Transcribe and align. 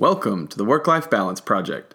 Welcome 0.00 0.48
to 0.48 0.56
the 0.56 0.64
Work 0.64 0.86
Life 0.86 1.10
Balance 1.10 1.42
Project. 1.42 1.94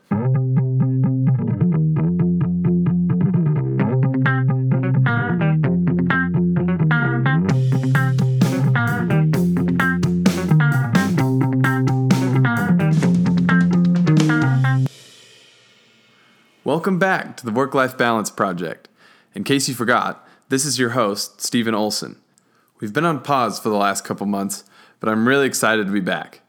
Welcome 16.63 16.99
back 16.99 17.37
to 17.37 17.43
the 17.43 17.51
Work 17.51 17.73
Life 17.73 17.97
Balance 17.97 18.29
Project. 18.29 18.87
In 19.33 19.43
case 19.43 19.67
you 19.67 19.73
forgot, 19.73 20.23
this 20.49 20.63
is 20.63 20.77
your 20.77 20.91
host, 20.91 21.41
Stephen 21.41 21.73
Olson. 21.73 22.17
We've 22.79 22.93
been 22.93 23.03
on 23.03 23.21
pause 23.21 23.57
for 23.57 23.69
the 23.69 23.75
last 23.75 24.03
couple 24.03 24.27
months, 24.27 24.63
but 24.99 25.09
I'm 25.09 25.27
really 25.27 25.47
excited 25.47 25.87
to 25.87 25.91
be 25.91 26.01
back. 26.01 26.41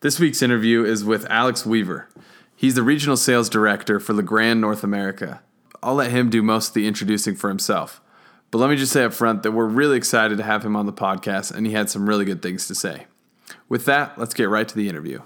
This 0.00 0.20
week's 0.20 0.42
interview 0.42 0.84
is 0.84 1.04
with 1.04 1.26
Alex 1.30 1.64
Weaver. 1.64 2.08
He's 2.54 2.74
the 2.74 2.82
regional 2.82 3.16
sales 3.16 3.48
director 3.48 3.98
for 3.98 4.12
Legrand 4.12 4.60
North 4.60 4.84
America. 4.84 5.42
I'll 5.82 5.94
let 5.94 6.10
him 6.10 6.28
do 6.30 6.42
most 6.42 6.68
of 6.68 6.74
the 6.74 6.86
introducing 6.86 7.34
for 7.34 7.48
himself. 7.48 8.00
But 8.50 8.58
let 8.58 8.70
me 8.70 8.76
just 8.76 8.92
say 8.92 9.04
up 9.04 9.12
front 9.14 9.42
that 9.42 9.52
we're 9.52 9.66
really 9.66 9.96
excited 9.96 10.38
to 10.38 10.44
have 10.44 10.64
him 10.64 10.76
on 10.76 10.86
the 10.86 10.92
podcast, 10.92 11.54
and 11.54 11.66
he 11.66 11.72
had 11.72 11.88
some 11.90 12.08
really 12.08 12.24
good 12.24 12.42
things 12.42 12.66
to 12.68 12.74
say. 12.74 13.06
With 13.68 13.84
that, 13.86 14.18
let's 14.18 14.34
get 14.34 14.48
right 14.48 14.68
to 14.68 14.76
the 14.76 14.88
interview. 14.88 15.22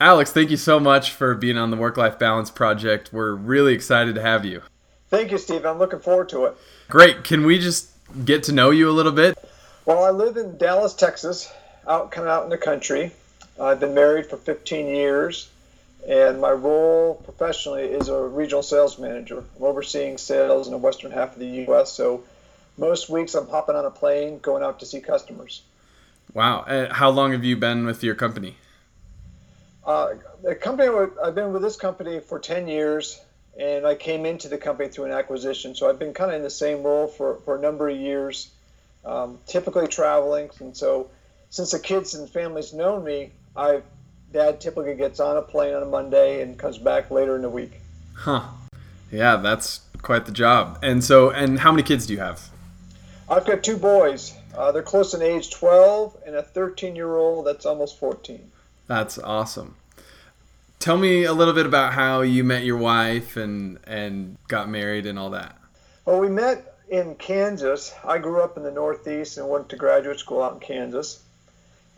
Alex, 0.00 0.32
thank 0.32 0.50
you 0.50 0.56
so 0.56 0.78
much 0.78 1.12
for 1.12 1.34
being 1.34 1.56
on 1.56 1.70
the 1.70 1.76
Work 1.76 1.96
Life 1.96 2.18
Balance 2.18 2.50
Project. 2.50 3.10
We're 3.12 3.34
really 3.34 3.72
excited 3.72 4.14
to 4.16 4.22
have 4.22 4.44
you. 4.44 4.62
Thank 5.08 5.30
you, 5.30 5.38
Steve. 5.38 5.64
I'm 5.64 5.78
looking 5.78 6.00
forward 6.00 6.28
to 6.30 6.44
it. 6.46 6.56
Great. 6.88 7.24
Can 7.24 7.46
we 7.46 7.58
just 7.58 7.90
get 8.24 8.42
to 8.44 8.52
know 8.52 8.70
you 8.70 8.88
a 8.88 8.92
little 8.92 9.12
bit? 9.12 9.38
Well, 9.86 10.04
I 10.04 10.10
live 10.10 10.36
in 10.36 10.58
Dallas, 10.58 10.94
Texas, 10.94 11.52
out 11.88 12.10
kind 12.10 12.26
of 12.26 12.32
out 12.32 12.44
in 12.44 12.50
the 12.50 12.58
country. 12.58 13.12
I've 13.60 13.80
been 13.80 13.94
married 13.94 14.26
for 14.26 14.36
15 14.36 14.86
years, 14.86 15.48
and 16.08 16.40
my 16.40 16.50
role 16.50 17.14
professionally 17.14 17.84
is 17.84 18.08
a 18.08 18.20
regional 18.20 18.62
sales 18.62 18.98
manager. 18.98 19.44
I'm 19.56 19.62
overseeing 19.62 20.18
sales 20.18 20.66
in 20.66 20.72
the 20.72 20.78
western 20.78 21.12
half 21.12 21.34
of 21.34 21.38
the 21.38 21.46
U.S. 21.66 21.92
So 21.92 22.24
most 22.78 23.08
weeks 23.08 23.34
I'm 23.34 23.48
hopping 23.48 23.76
on 23.76 23.84
a 23.84 23.90
plane, 23.90 24.38
going 24.38 24.62
out 24.62 24.80
to 24.80 24.86
see 24.86 25.00
customers. 25.00 25.62
Wow. 26.34 26.60
Uh, 26.60 26.92
how 26.92 27.10
long 27.10 27.32
have 27.32 27.44
you 27.44 27.56
been 27.56 27.84
with 27.84 28.02
your 28.02 28.14
company? 28.14 28.56
Uh, 29.84 30.14
the 30.42 30.54
company 30.54 30.88
I've 31.22 31.34
been 31.34 31.52
with 31.52 31.62
this 31.62 31.76
company 31.76 32.20
for 32.20 32.38
10 32.38 32.68
years, 32.68 33.20
and 33.58 33.86
I 33.86 33.94
came 33.94 34.24
into 34.24 34.48
the 34.48 34.58
company 34.58 34.88
through 34.88 35.06
an 35.06 35.12
acquisition. 35.12 35.74
So 35.74 35.90
I've 35.90 35.98
been 35.98 36.14
kind 36.14 36.30
of 36.30 36.36
in 36.36 36.42
the 36.42 36.50
same 36.50 36.82
role 36.82 37.06
for, 37.06 37.36
for 37.44 37.56
a 37.56 37.60
number 37.60 37.88
of 37.88 37.96
years, 37.96 38.50
um, 39.04 39.38
typically 39.46 39.88
traveling. 39.88 40.50
And 40.60 40.76
so 40.76 41.10
since 41.50 41.72
the 41.72 41.78
kids 41.78 42.14
and 42.14 42.30
families 42.30 42.72
know 42.72 43.00
me, 43.00 43.32
I 43.56 43.82
dad 44.32 44.60
typically 44.60 44.94
gets 44.94 45.20
on 45.20 45.36
a 45.36 45.42
plane 45.42 45.74
on 45.74 45.82
a 45.82 45.86
Monday 45.86 46.42
and 46.42 46.58
comes 46.58 46.78
back 46.78 47.10
later 47.10 47.36
in 47.36 47.42
the 47.42 47.50
week. 47.50 47.80
Huh. 48.14 48.44
Yeah, 49.10 49.36
that's 49.36 49.80
quite 50.00 50.24
the 50.26 50.32
job. 50.32 50.78
And 50.82 51.04
so, 51.04 51.30
and 51.30 51.60
how 51.60 51.70
many 51.70 51.82
kids 51.82 52.06
do 52.06 52.14
you 52.14 52.20
have? 52.20 52.48
I've 53.28 53.46
got 53.46 53.62
two 53.62 53.76
boys. 53.76 54.34
Uh, 54.56 54.72
they're 54.72 54.82
close 54.82 55.14
in 55.14 55.22
age, 55.22 55.50
12, 55.50 56.16
and 56.26 56.36
a 56.36 56.42
13 56.42 56.96
year 56.96 57.16
old 57.16 57.46
that's 57.46 57.66
almost 57.66 57.98
14. 57.98 58.50
That's 58.86 59.18
awesome. 59.18 59.76
Tell 60.78 60.98
me 60.98 61.24
a 61.24 61.32
little 61.32 61.54
bit 61.54 61.66
about 61.66 61.92
how 61.92 62.22
you 62.22 62.42
met 62.42 62.64
your 62.64 62.76
wife 62.76 63.36
and 63.36 63.78
and 63.84 64.36
got 64.48 64.68
married 64.68 65.06
and 65.06 65.16
all 65.18 65.30
that. 65.30 65.56
Well, 66.04 66.18
we 66.18 66.28
met 66.28 66.78
in 66.88 67.14
Kansas. 67.14 67.94
I 68.04 68.18
grew 68.18 68.42
up 68.42 68.56
in 68.56 68.64
the 68.64 68.72
Northeast 68.72 69.38
and 69.38 69.48
went 69.48 69.68
to 69.68 69.76
graduate 69.76 70.18
school 70.18 70.42
out 70.42 70.54
in 70.54 70.60
Kansas 70.60 71.22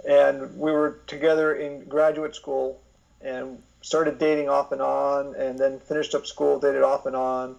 and 0.07 0.57
we 0.59 0.71
were 0.71 1.01
together 1.07 1.55
in 1.55 1.85
graduate 1.85 2.35
school 2.35 2.81
and 3.21 3.63
started 3.83 4.19
dating 4.19 4.49
off 4.49 4.73
and 4.73 4.83
on 4.83 5.35
and 5.35 5.59
then 5.59 5.79
finished 5.79 6.15
up 6.15 6.27
school 6.27 6.59
dated 6.59 6.83
off 6.83 7.07
and 7.07 7.17
on 7.17 7.57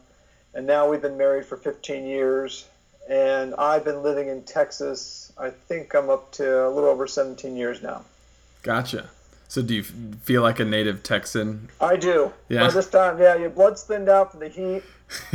and 0.53 0.65
now 0.65 0.89
we've 0.89 1.01
been 1.01 1.17
married 1.17 1.45
for 1.45 1.57
15 1.57 2.05
years. 2.05 2.67
And 3.07 3.53
i've 3.55 3.85
been 3.85 4.01
living 4.01 4.29
in 4.29 4.41
texas 4.41 5.31
i 5.37 5.51
think 5.51 5.93
i'm 5.93 6.09
up 6.09 6.31
to 6.31 6.67
a 6.67 6.69
little 6.69 6.89
over 6.89 7.05
17 7.05 7.55
years 7.55 7.83
now. 7.83 8.03
Gotcha. 8.63 9.09
So 9.47 9.61
do 9.61 9.75
you 9.75 9.83
feel 9.83 10.41
like 10.41 10.59
a 10.59 10.65
native 10.65 11.03
texan? 11.03 11.69
I 11.79 11.97
do. 11.97 12.33
Yeah. 12.49 12.61
By 12.61 12.71
this 12.71 12.89
time 12.89 13.19
yeah 13.19 13.35
your 13.35 13.51
blood's 13.51 13.83
thinned 13.83 14.09
out 14.09 14.31
from 14.31 14.39
the 14.39 14.49
heat 14.49 14.81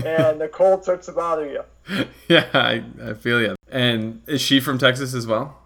and 0.04 0.40
the 0.40 0.48
cold 0.48 0.82
starts 0.82 1.06
to 1.06 1.12
bother 1.12 1.48
you. 1.48 1.62
Yeah 2.28 2.46
I, 2.52 2.82
I 3.02 3.14
feel 3.14 3.40
you 3.40 3.54
and 3.70 4.22
is 4.26 4.40
she 4.40 4.58
from 4.58 4.78
texas 4.78 5.14
as 5.14 5.26
well 5.28 5.59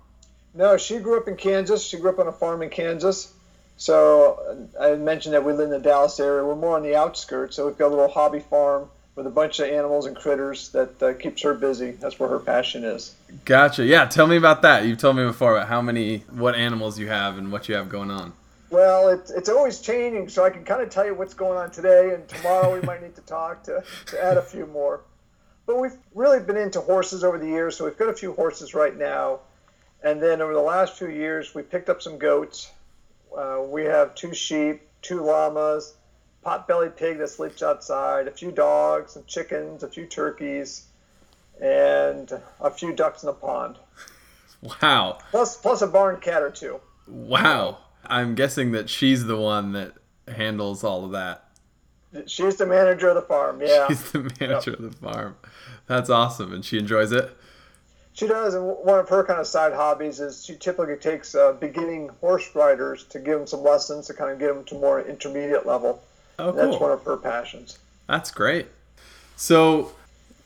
no, 0.55 0.77
she 0.77 0.99
grew 0.99 1.19
up 1.19 1.29
in 1.29 1.37
Kansas. 1.37 1.85
She 1.85 1.99
grew 1.99 2.11
up 2.11 2.19
on 2.19 2.29
a 2.29 2.33
farm 2.33 2.63
in 2.63 2.71
Kansas. 2.71 3.33
So 3.77 4.69
I 4.81 4.95
mentioned 4.95 5.35
that 5.35 5.45
we 5.45 5.53
live 5.53 5.65
in 5.65 5.71
the 5.71 5.81
Dallas 5.81 6.21
area. 6.21 6.45
We're 6.45 6.55
more 6.55 6.77
on 6.77 6.83
the 6.83 6.95
outskirts, 6.95 7.57
so 7.57 7.67
we've 7.67 7.77
got 7.77 7.89
a 7.89 7.95
little 7.95 8.09
hobby 8.09 8.41
farm 8.41 8.89
with 9.17 9.27
a 9.27 9.31
bunch 9.31 9.61
of 9.61 9.69
animals 9.69 10.07
and 10.07 10.17
critters 10.17 10.71
that 10.71 11.03
uh, 11.03 11.13
keeps 11.15 11.43
her 11.43 11.55
busy. 11.55 11.93
That's 11.93 12.19
where 12.19 12.29
her 12.29 12.39
passion 12.39 12.85
is. 12.85 13.15
Gotcha. 13.45 13.85
Yeah, 13.85 14.07
tell 14.07 14.27
me 14.27 14.37
about 14.37 14.63
that. 14.63 14.85
You've 14.85 14.99
told 14.99 15.17
me 15.17 15.25
before 15.25 15.57
about 15.57 15.69
how 15.69 15.81
many, 15.81 16.19
what 16.31 16.55
animals 16.55 16.99
you 16.99 17.09
have 17.09 17.39
and 17.39 17.53
what 17.53 17.69
you 17.69 17.75
have 17.75 17.89
going 17.89 18.11
on. 18.11 18.33
Well, 18.71 19.09
it's, 19.09 19.31
it's 19.31 19.49
always 19.49 19.81
changing, 19.81 20.29
so 20.29 20.45
I 20.45 20.51
can 20.51 20.65
kind 20.65 20.83
of 20.83 20.91
tell 20.91 21.07
you 21.07 21.15
what's 21.15 21.35
going 21.35 21.57
on 21.59 21.71
today, 21.71 22.15
and 22.15 22.27
tomorrow 22.29 22.75
we 22.75 22.85
might 22.85 23.03
need 23.03 23.15
to 23.15 23.21
talk 23.23 23.63
to, 23.65 23.85
to 24.07 24.25
add 24.25 24.37
a 24.37 24.43
few 24.43 24.67
more. 24.67 25.01
But 25.67 25.79
we've 25.81 25.97
really 26.15 26.41
been 26.41 26.57
into 26.57 26.81
horses 26.81 27.23
over 27.23 27.39
the 27.39 27.47
years, 27.47 27.77
so 27.77 27.85
we've 27.85 27.97
got 27.97 28.09
a 28.09 28.15
few 28.15 28.33
horses 28.33 28.75
right 28.75 28.97
now. 28.97 29.41
And 30.05 30.23
then 30.23 30.43
over 30.43 30.53
the 30.53 30.61
last 30.61 30.99
few 30.99 31.09
years, 31.09 31.55
we 31.55 31.63
picked 31.63 31.89
up 31.89 32.03
some 32.03 32.19
goats. 32.19 32.71
Uh, 33.37 33.63
we 33.67 33.85
have 33.85 34.15
two 34.15 34.35
sheep, 34.35 34.83
two 35.01 35.23
llamas, 35.23 35.95
pot-bellied 36.43 36.95
pig 36.95 37.19
that 37.19 37.31
sleeps 37.31 37.63
outside, 37.63 38.29
a 38.29 38.31
few 38.31 38.53
dogs, 38.53 39.15
some 39.15 39.25
chickens, 39.27 39.83
a 39.83 39.89
few 39.89 40.05
turkeys, 40.05 40.85
and 41.59 42.31
a 42.61 42.71
few 42.71 42.93
ducks 42.95 43.23
in 43.23 43.29
the 43.29 43.33
pond. 43.33 43.77
Wow. 44.83 45.19
Plus, 45.31 45.57
plus 45.57 45.81
a 45.81 45.87
barn 45.87 46.21
cat 46.21 46.43
or 46.43 46.51
two. 46.51 46.81
Wow. 47.09 47.79
I'm 48.05 48.35
guessing 48.35 48.73
that 48.73 48.91
she's 48.91 49.25
the 49.25 49.39
one 49.39 49.73
that 49.73 49.95
handles 50.29 50.85
all 50.85 51.07
of 51.07 51.13
that. 51.13 51.49
She's 52.27 52.57
the 52.57 52.67
manager 52.67 53.09
of 53.09 53.15
the 53.15 53.23
farm. 53.23 53.63
Yeah. 53.63 53.89
She's 53.89 54.13
the 54.13 54.31
manager 54.39 54.73
yep. 54.73 54.81
of 54.81 54.83
the 54.83 54.97
farm. 54.99 55.37
That's 55.87 56.11
awesome, 56.11 56.53
and 56.53 56.63
she 56.63 56.79
enjoys 56.79 57.11
it 57.11 57.35
she 58.15 58.29
does, 58.29 58.55
and 58.55 58.65
one 58.65 59.01
of 59.01 59.09
her 59.09 59.25
kind 59.25 59.41
of 59.41 59.47
side 59.47 59.73
hobbies 59.73 60.21
is 60.21 60.45
she 60.45 60.55
typically 60.55 60.97
takes 60.97 61.35
uh, 61.35 61.53
beginning 61.53 62.11
horse 62.21 62.49
riders 62.55 63.05
to 63.11 63.19
give 63.19 63.39
them 63.39 63.47
some 63.47 63.63
lessons 63.63 64.07
to 64.07 64.15
kind 64.15 64.31
of 64.31 64.39
get 64.39 64.55
them 64.55 64.65
to 64.65 64.77
more 64.77 65.03
intermediate 65.03 65.67
level. 65.67 66.01
Oh, 66.39 66.53
cool. 66.53 66.53
That's 66.53 66.81
one 66.81 66.93
of 66.93 67.03
her 67.03 67.17
passions. 67.17 67.79
That's 68.07 68.31
great. 68.31 68.69
So 69.35 69.93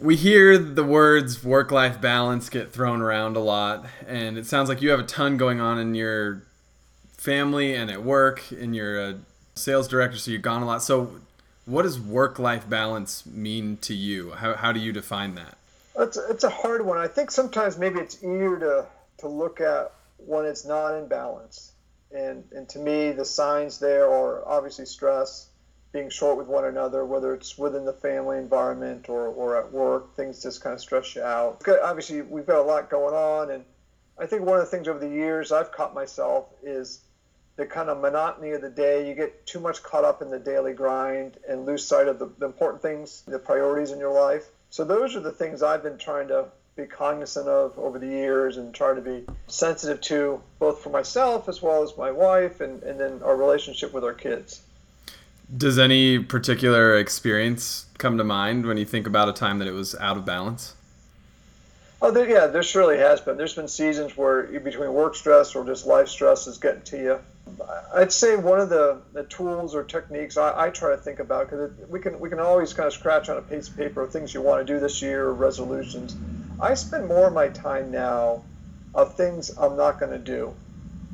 we 0.00 0.16
hear 0.16 0.56
the 0.56 0.82
words 0.82 1.44
work-life 1.44 2.00
balance 2.00 2.48
get 2.48 2.72
thrown 2.72 3.02
around 3.02 3.36
a 3.36 3.40
lot, 3.40 3.84
and 4.06 4.38
it 4.38 4.46
sounds 4.46 4.70
like 4.70 4.80
you 4.80 4.88
have 4.90 5.00
a 5.00 5.04
ton 5.04 5.36
going 5.36 5.60
on 5.60 5.78
in 5.78 5.94
your 5.94 6.42
family 7.18 7.74
and 7.74 7.90
at 7.90 8.02
work, 8.02 8.50
and 8.50 8.74
you're 8.74 8.98
a 8.98 9.18
sales 9.54 9.88
director, 9.88 10.16
so 10.16 10.30
you're 10.30 10.40
gone 10.40 10.62
a 10.62 10.66
lot. 10.66 10.82
So, 10.82 11.20
what 11.66 11.82
does 11.82 12.00
work-life 12.00 12.66
balance 12.66 13.26
mean 13.26 13.76
to 13.82 13.92
you? 13.92 14.30
How 14.30 14.54
how 14.54 14.72
do 14.72 14.80
you 14.80 14.90
define 14.90 15.34
that? 15.34 15.58
It's 15.98 16.16
it's 16.16 16.44
a 16.44 16.50
hard 16.50 16.84
one. 16.84 16.96
I 16.96 17.08
think 17.08 17.30
sometimes 17.30 17.76
maybe 17.76 17.98
it's 17.98 18.16
easier 18.16 18.58
to 18.58 18.86
to 19.18 19.28
look 19.28 19.60
at 19.60 19.92
when 20.16 20.44
it's 20.44 20.64
not 20.64 20.94
in 20.94 21.08
balance. 21.08 21.72
And 22.12 22.44
and 22.52 22.68
to 22.70 22.78
me, 22.78 23.10
the 23.12 23.24
signs 23.24 23.78
there 23.78 24.08
are 24.08 24.46
obviously 24.46 24.86
stress, 24.86 25.48
being 25.92 26.08
short 26.08 26.38
with 26.38 26.46
one 26.46 26.64
another, 26.64 27.04
whether 27.04 27.34
it's 27.34 27.58
within 27.58 27.84
the 27.84 27.92
family 27.92 28.38
environment 28.38 29.08
or, 29.08 29.26
or 29.26 29.56
at 29.56 29.72
work, 29.72 30.14
things 30.14 30.42
just 30.42 30.62
kind 30.62 30.74
of 30.74 30.80
stress 30.80 31.14
you 31.16 31.22
out. 31.22 31.62
Obviously, 31.82 32.22
we've 32.22 32.46
got 32.46 32.60
a 32.60 32.62
lot 32.62 32.90
going 32.90 33.14
on, 33.14 33.50
and 33.50 33.64
I 34.18 34.26
think 34.26 34.42
one 34.42 34.58
of 34.58 34.64
the 34.64 34.70
things 34.70 34.86
over 34.86 34.98
the 34.98 35.08
years 35.08 35.50
I've 35.50 35.72
caught 35.72 35.94
myself 35.94 36.46
is 36.62 37.00
the 37.56 37.66
kind 37.66 37.88
of 37.88 38.00
monotony 38.00 38.52
of 38.52 38.60
the 38.60 38.70
day. 38.70 39.08
You 39.08 39.14
get 39.14 39.46
too 39.46 39.60
much 39.60 39.82
caught 39.82 40.04
up 40.04 40.22
in 40.22 40.30
the 40.30 40.38
daily 40.38 40.74
grind 40.74 41.38
and 41.48 41.66
lose 41.66 41.84
sight 41.84 42.06
of 42.06 42.18
the, 42.18 42.30
the 42.38 42.46
important 42.46 42.82
things, 42.82 43.22
the 43.26 43.38
priorities 43.38 43.90
in 43.90 43.98
your 43.98 44.12
life. 44.12 44.48
So 44.70 44.84
those 44.84 45.16
are 45.16 45.20
the 45.20 45.32
things 45.32 45.62
I've 45.62 45.82
been 45.82 45.98
trying 45.98 46.28
to 46.28 46.46
be 46.76 46.86
cognizant 46.86 47.48
of 47.48 47.76
over 47.78 47.98
the 47.98 48.06
years 48.06 48.56
and 48.56 48.72
try 48.72 48.94
to 48.94 49.00
be 49.00 49.24
sensitive 49.48 50.00
to 50.00 50.40
both 50.58 50.80
for 50.80 50.90
myself 50.90 51.48
as 51.48 51.60
well 51.60 51.82
as 51.82 51.96
my 51.96 52.10
wife 52.10 52.60
and, 52.60 52.82
and 52.84 53.00
then 53.00 53.20
our 53.24 53.36
relationship 53.36 53.92
with 53.92 54.04
our 54.04 54.14
kids. 54.14 54.62
Does 55.54 55.78
any 55.78 56.18
particular 56.18 56.96
experience 56.96 57.86
come 57.96 58.18
to 58.18 58.24
mind 58.24 58.66
when 58.66 58.76
you 58.76 58.84
think 58.84 59.06
about 59.06 59.28
a 59.28 59.32
time 59.32 59.58
that 59.58 59.66
it 59.66 59.72
was 59.72 59.94
out 59.96 60.16
of 60.16 60.24
balance? 60.24 60.74
Oh, 62.00 62.12
there, 62.12 62.28
yeah, 62.28 62.46
there 62.46 62.62
surely 62.62 62.98
has 62.98 63.20
been. 63.20 63.36
There's 63.36 63.54
been 63.54 63.66
seasons 63.66 64.16
where 64.16 64.44
between 64.60 64.92
work 64.92 65.16
stress 65.16 65.56
or 65.56 65.64
just 65.64 65.84
life 65.84 66.08
stress 66.08 66.46
is 66.46 66.58
getting 66.58 66.82
to 66.82 66.96
you. 66.96 67.18
I'd 67.94 68.12
say 68.12 68.36
one 68.36 68.60
of 68.60 68.70
the, 68.70 69.02
the 69.12 69.24
tools 69.24 69.74
or 69.74 69.84
techniques 69.84 70.36
I, 70.36 70.66
I 70.66 70.70
try 70.70 70.90
to 70.90 70.98
think 70.98 71.20
about 71.20 71.48
because 71.50 71.70
we 71.88 72.00
can 72.00 72.18
we 72.20 72.30
can 72.30 72.40
always 72.40 72.74
kind 72.74 72.86
of 72.86 72.92
scratch 72.94 73.28
on 73.28 73.38
a 73.38 73.42
piece 73.42 73.68
of 73.68 73.76
paper 73.76 74.06
things 74.06 74.34
you 74.34 74.42
want 74.42 74.66
to 74.66 74.72
do 74.74 74.80
this 74.80 75.02
year 75.02 75.30
resolutions. 75.30 76.16
I 76.60 76.74
spend 76.74 77.06
more 77.08 77.28
of 77.28 77.34
my 77.34 77.48
time 77.48 77.90
now 77.90 78.44
of 78.94 79.16
things 79.16 79.50
I'm 79.58 79.76
not 79.76 79.98
going 80.00 80.12
to 80.12 80.18
do. 80.18 80.54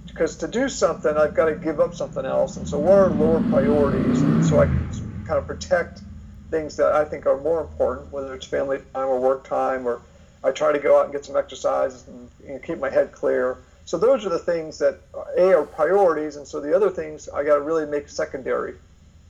because 0.08 0.36
to 0.38 0.48
do 0.48 0.68
something, 0.68 1.16
I've 1.16 1.34
got 1.34 1.46
to 1.46 1.56
give 1.56 1.80
up 1.80 1.94
something 1.94 2.24
else. 2.24 2.56
And 2.56 2.68
so, 2.68 2.78
what 2.78 2.98
are 2.98 3.10
lower 3.10 3.40
priorities? 3.40 4.22
And 4.22 4.44
so 4.44 4.60
I 4.60 4.66
can 4.66 4.88
kind 5.24 5.38
of 5.38 5.46
protect 5.46 6.02
things 6.50 6.76
that 6.76 6.92
I 6.94 7.04
think 7.04 7.26
are 7.26 7.38
more 7.38 7.60
important, 7.60 8.12
whether 8.12 8.34
it's 8.34 8.46
family 8.46 8.80
time 8.94 9.08
or 9.08 9.20
work 9.20 9.44
time, 9.48 9.86
or 9.88 10.02
I 10.44 10.52
try 10.52 10.72
to 10.72 10.80
go 10.80 10.98
out 10.98 11.04
and 11.06 11.12
get 11.12 11.24
some 11.24 11.36
exercise 11.36 12.06
and, 12.08 12.30
and 12.46 12.62
keep 12.62 12.78
my 12.78 12.90
head 12.90 13.12
clear. 13.12 13.58
So 13.86 13.98
those 13.98 14.24
are 14.24 14.30
the 14.30 14.38
things 14.38 14.78
that 14.78 14.98
a 15.36 15.54
are 15.54 15.64
priorities, 15.64 16.36
and 16.36 16.46
so 16.46 16.60
the 16.60 16.74
other 16.74 16.90
things 16.90 17.28
I 17.28 17.44
got 17.44 17.56
to 17.56 17.60
really 17.60 17.86
make 17.86 18.08
secondary. 18.08 18.74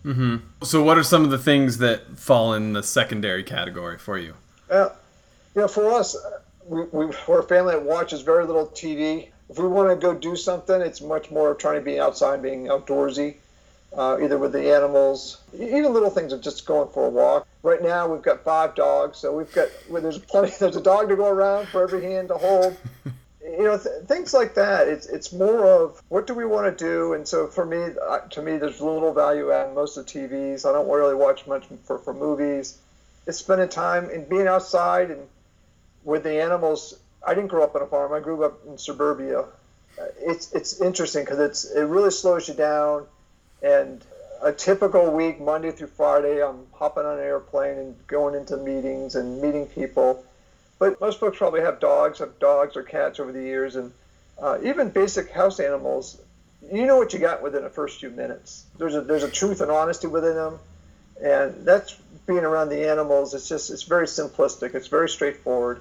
Mm-hmm. 0.04 0.36
So, 0.62 0.82
what 0.82 0.98
are 0.98 1.02
some 1.02 1.24
of 1.24 1.30
the 1.30 1.38
things 1.38 1.78
that 1.78 2.18
fall 2.18 2.54
in 2.54 2.72
the 2.72 2.82
secondary 2.82 3.42
category 3.42 3.98
for 3.98 4.18
you? 4.18 4.34
Uh, 4.70 4.90
you 5.54 5.62
know, 5.62 5.68
for 5.68 5.90
us, 5.92 6.16
we, 6.66 6.82
we, 6.92 7.06
we're 7.26 7.40
a 7.40 7.42
family 7.42 7.74
that 7.74 7.82
watches 7.82 8.20
very 8.20 8.44
little 8.44 8.66
TV. 8.68 9.28
If 9.48 9.58
we 9.58 9.66
want 9.66 9.88
to 9.88 9.96
go 9.96 10.14
do 10.14 10.36
something, 10.36 10.80
it's 10.80 11.00
much 11.00 11.30
more 11.30 11.54
trying 11.54 11.78
to 11.78 11.84
be 11.84 11.98
outside, 11.98 12.42
being 12.42 12.66
outdoorsy, 12.66 13.36
uh, 13.96 14.18
either 14.22 14.38
with 14.38 14.52
the 14.52 14.74
animals, 14.74 15.38
even 15.54 15.92
little 15.92 16.10
things 16.10 16.32
of 16.32 16.40
just 16.40 16.66
going 16.66 16.88
for 16.90 17.06
a 17.06 17.10
walk. 17.10 17.46
Right 17.62 17.82
now, 17.82 18.06
we've 18.06 18.22
got 18.22 18.44
five 18.44 18.74
dogs, 18.74 19.18
so 19.18 19.34
we've 19.34 19.52
got 19.52 19.68
well, 19.88 20.02
there's 20.02 20.18
plenty. 20.18 20.52
There's 20.60 20.76
a 20.76 20.82
dog 20.82 21.08
to 21.08 21.16
go 21.16 21.28
around 21.28 21.68
for 21.68 21.82
every 21.82 22.02
hand 22.02 22.28
to 22.28 22.34
hold. 22.34 22.76
you 23.44 23.64
know, 23.64 23.76
th- 23.78 24.06
things 24.06 24.32
like 24.32 24.54
that. 24.54 24.88
It's 24.88 25.06
it's 25.06 25.32
more 25.32 25.66
of 25.66 26.02
what 26.08 26.26
do 26.26 26.34
we 26.34 26.44
want 26.46 26.76
to 26.76 26.84
do, 26.84 27.12
and 27.12 27.28
so 27.28 27.46
for 27.46 27.64
me, 27.64 27.94
uh, 28.02 28.20
to 28.20 28.42
me, 28.42 28.56
there's 28.56 28.80
little 28.80 29.12
value 29.12 29.52
add 29.52 29.74
most 29.74 29.96
of 29.96 30.06
the 30.06 30.12
TVs. 30.12 30.68
I 30.68 30.72
don't 30.72 30.88
really 30.88 31.14
watch 31.14 31.46
much 31.46 31.66
for, 31.84 31.98
for 31.98 32.14
movies. 32.14 32.78
It's 33.26 33.38
spending 33.38 33.68
time 33.68 34.10
and 34.10 34.28
being 34.28 34.46
outside 34.46 35.10
and 35.10 35.26
with 36.04 36.24
the 36.24 36.40
animals. 36.40 36.98
I 37.26 37.34
didn't 37.34 37.48
grow 37.48 37.64
up 37.64 37.74
on 37.74 37.82
a 37.82 37.86
farm. 37.86 38.12
I 38.12 38.20
grew 38.20 38.44
up 38.44 38.60
in 38.66 38.78
suburbia. 38.78 39.40
Uh, 39.40 40.04
it's 40.18 40.52
it's 40.52 40.80
interesting 40.80 41.24
because 41.24 41.38
it's 41.38 41.64
it 41.64 41.82
really 41.82 42.10
slows 42.10 42.48
you 42.48 42.54
down, 42.54 43.06
and 43.62 44.04
a 44.42 44.52
typical 44.52 45.10
week, 45.10 45.40
Monday 45.40 45.70
through 45.70 45.88
Friday, 45.88 46.42
I'm 46.42 46.66
hopping 46.72 47.04
on 47.04 47.18
an 47.18 47.24
airplane 47.24 47.78
and 47.78 48.06
going 48.06 48.34
into 48.34 48.56
meetings 48.58 49.14
and 49.14 49.40
meeting 49.40 49.66
people. 49.66 50.24
But 50.78 51.00
most 51.00 51.20
folks 51.20 51.38
probably 51.38 51.60
have 51.60 51.80
dogs, 51.80 52.18
have 52.18 52.38
dogs 52.38 52.76
or 52.76 52.82
cats 52.82 53.20
over 53.20 53.32
the 53.32 53.42
years, 53.42 53.76
and 53.76 53.92
uh, 54.40 54.58
even 54.62 54.90
basic 54.90 55.30
house 55.30 55.60
animals. 55.60 56.20
You 56.72 56.86
know 56.86 56.96
what 56.96 57.12
you 57.12 57.18
got 57.18 57.42
within 57.42 57.62
the 57.62 57.70
first 57.70 58.00
few 58.00 58.10
minutes. 58.10 58.64
There's 58.78 58.94
a 58.94 59.02
there's 59.02 59.22
a 59.22 59.30
truth 59.30 59.60
and 59.60 59.70
honesty 59.70 60.06
within 60.06 60.34
them, 60.34 60.58
and 61.22 61.64
that's 61.64 61.94
being 62.26 62.44
around 62.44 62.70
the 62.70 62.88
animals. 62.88 63.34
It's 63.34 63.48
just 63.48 63.70
it's 63.70 63.82
very 63.82 64.06
simplistic. 64.06 64.74
It's 64.74 64.88
very 64.88 65.08
straightforward 65.08 65.80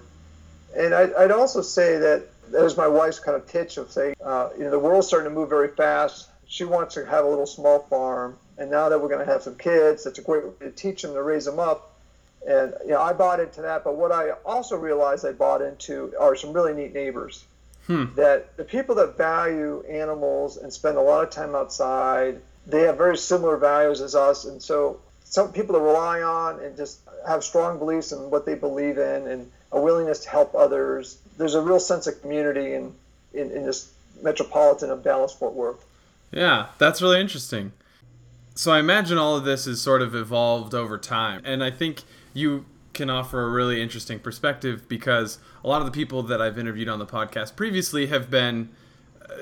and 0.75 0.94
I'd, 0.94 1.13
I'd, 1.13 1.31
also 1.31 1.62
say 1.62 1.98
that 1.98 2.24
that 2.51 2.66
is 2.66 2.78
my 2.78 2.88
wife's 2.88 3.19
kind 3.19 3.36
of 3.36 3.48
pitch 3.48 3.78
of 3.78 3.92
saying, 3.92 4.16
uh, 4.24 4.50
you 4.57 4.63
know, 4.63 4.72
the 4.72 4.80
world's 4.80 5.07
starting 5.07 5.30
to 5.30 5.36
move 5.36 5.50
very 5.50 5.69
fast. 5.69 6.30
She 6.48 6.66
wants 6.66 6.96
to 6.96 7.06
have 7.06 7.25
a 7.25 7.28
little 7.28 7.46
small 7.46 7.80
farm, 7.80 8.38
and 8.57 8.69
now 8.69 8.89
that 8.89 9.01
we're 9.01 9.07
going 9.07 9.25
to 9.25 9.31
have 9.31 9.44
some 9.44 9.56
kids, 9.56 10.06
it's 10.06 10.19
a 10.19 10.22
great 10.22 10.46
way 10.46 10.51
to 10.62 10.72
teach 10.72 11.01
them 11.01 11.13
to 11.13 11.22
raise 11.22 11.46
them 11.46 11.60
up. 11.60 11.93
And 12.48 12.74
you 12.84 12.92
know, 12.92 13.01
I 13.01 13.13
bought 13.13 13.40
into 13.40 13.62
that. 13.62 13.84
But 13.84 13.95
what 13.95 14.12
I 14.12 14.31
also 14.45 14.75
realized 14.78 15.25
I 15.25 15.31
bought 15.31 15.62
into 15.62 16.13
are 16.19 16.36
some 16.36 16.54
really 16.54 16.74
neat 16.74 16.94
neighbors. 16.94 17.45
Hmm. 17.88 18.06
That 18.16 18.56
the 18.56 18.63
people 18.63 18.95
that 18.95 19.18
value 19.18 19.84
animals 19.90 20.57
and 20.57 20.72
spend 20.72 20.98
a 20.98 21.01
lot 21.01 21.24
of 21.24 21.30
time 21.30 21.54
outside, 21.54 22.42
they 22.66 22.81
have 22.81 22.98
very 22.98 23.18
similar 23.18 23.57
values 23.57 24.00
as 24.00 24.16
us, 24.16 24.45
and 24.45 24.62
so 24.62 25.01
some 25.25 25.51
people 25.51 25.75
to 25.75 25.81
rely 25.81 26.22
on 26.22 26.60
and 26.60 26.78
just 26.78 27.00
have 27.28 27.44
strong 27.44 27.80
beliefs 27.80 28.12
in 28.12 28.30
what 28.30 28.46
they 28.46 28.56
believe 28.56 28.98
in 28.98 29.28
and 29.28 29.51
a 29.72 29.81
willingness 29.81 30.19
to 30.19 30.30
help 30.30 30.54
others. 30.56 31.18
There's 31.38 31.56
a 31.56 31.62
real 31.62 31.80
sense 31.80 32.06
of 32.07 32.22
community 32.22 32.74
in, 32.74 32.94
in, 33.34 33.51
in 33.51 33.66
this 33.66 33.92
metropolitan 34.22 34.92
of 34.92 35.04
Dallas 35.04 35.34
Fort 35.34 35.54
Worth. 35.54 35.84
Yeah, 36.31 36.68
that's 36.78 37.01
really 37.01 37.19
interesting. 37.19 37.72
So 38.56 38.72
I 38.72 38.80
imagine 38.80 39.18
all 39.18 39.36
of 39.36 39.44
this 39.44 39.66
has 39.66 39.81
sort 39.81 40.01
of 40.01 40.13
evolved 40.13 40.75
over 40.75 40.98
time. 40.98 41.42
And 41.44 41.63
I 41.63 41.72
think 41.72 42.04
you 42.33 42.65
can 42.94 43.09
offer 43.09 43.44
a 43.44 43.50
really 43.50 43.81
interesting 43.81 44.19
perspective 44.19 44.88
because 44.88 45.39
a 45.63 45.68
lot 45.68 45.81
of 45.81 45.85
the 45.85 45.91
people 45.91 46.21
that 46.24 46.41
I've 46.41 46.59
interviewed 46.59 46.89
on 46.89 47.00
the 47.00 47.06
podcast 47.06 47.56
previously 47.56 48.07
have 48.07 48.30
been 48.30 48.69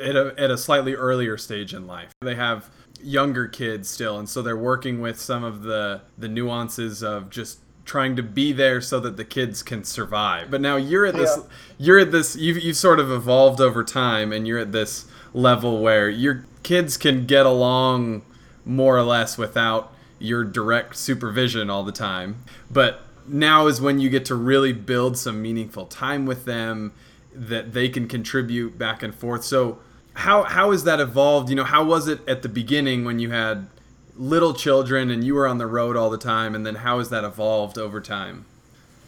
at 0.01 0.15
a, 0.15 0.33
at 0.38 0.49
a 0.49 0.57
slightly 0.57 0.93
earlier 0.93 1.38
stage 1.38 1.73
in 1.73 1.85
life. 1.85 2.11
They 2.21 2.35
have 2.35 2.69
younger 3.03 3.47
kids 3.47 3.89
still 3.89 4.17
and 4.19 4.29
so 4.29 4.41
they're 4.41 4.57
working 4.57 5.01
with 5.01 5.19
some 5.19 5.43
of 5.43 5.63
the 5.63 6.01
the 6.17 6.27
nuances 6.27 7.01
of 7.01 7.29
just 7.29 7.59
trying 7.83 8.15
to 8.15 8.21
be 8.21 8.51
there 8.51 8.79
so 8.79 8.99
that 8.99 9.17
the 9.17 9.25
kids 9.25 9.63
can 9.63 9.83
survive 9.83 10.51
but 10.51 10.61
now 10.61 10.75
you're 10.75 11.05
at 11.05 11.15
this 11.15 11.35
yeah. 11.35 11.44
you're 11.79 11.99
at 11.99 12.11
this 12.11 12.35
you've, 12.35 12.61
you've 12.61 12.77
sort 12.77 12.99
of 12.99 13.11
evolved 13.11 13.59
over 13.59 13.83
time 13.83 14.31
and 14.31 14.47
you're 14.47 14.59
at 14.59 14.71
this 14.71 15.05
level 15.33 15.81
where 15.81 16.09
your 16.09 16.45
kids 16.63 16.95
can 16.95 17.25
get 17.25 17.45
along 17.45 18.21
more 18.65 18.95
or 18.95 19.03
less 19.03 19.37
without 19.37 19.91
your 20.21 20.44
direct 20.44 20.95
supervision 20.95 21.69
all 21.69 21.83
the 21.83 21.91
time 21.91 22.44
but 22.69 23.01
now 23.27 23.68
is 23.68 23.79
when 23.79 24.00
you 24.00 24.09
get 24.09 24.25
to 24.25 24.35
really 24.35 24.73
build 24.73 25.18
some 25.18 25.41
meaningful 25.41 25.85
time 25.85 26.25
with 26.25 26.45
them 26.45 26.91
that 27.33 27.73
they 27.73 27.88
can 27.88 28.07
contribute 28.07 28.77
back 28.77 29.03
and 29.03 29.15
forth 29.15 29.44
so 29.44 29.79
how 30.13 30.44
how 30.44 30.71
has 30.71 30.83
that 30.83 31.00
evolved? 31.00 31.50
You 31.50 31.56
know, 31.56 31.63
how 31.63 31.83
was 31.83 32.07
it 32.07 32.27
at 32.27 32.41
the 32.41 32.50
beginning 32.50 33.06
when 33.06 33.19
you 33.19 33.31
had 33.31 33.68
little 34.15 34.53
children 34.53 35.09
and 35.09 35.23
you 35.23 35.35
were 35.35 35.47
on 35.47 35.57
the 35.57 35.68
road 35.68 35.95
all 35.95 36.09
the 36.09 36.18
time, 36.18 36.53
and 36.56 36.65
then 36.65 36.75
how 36.75 37.00
has 37.00 37.09
that 37.09 37.23
evolved 37.23 37.77
over 37.77 38.01
time? 38.01 38.45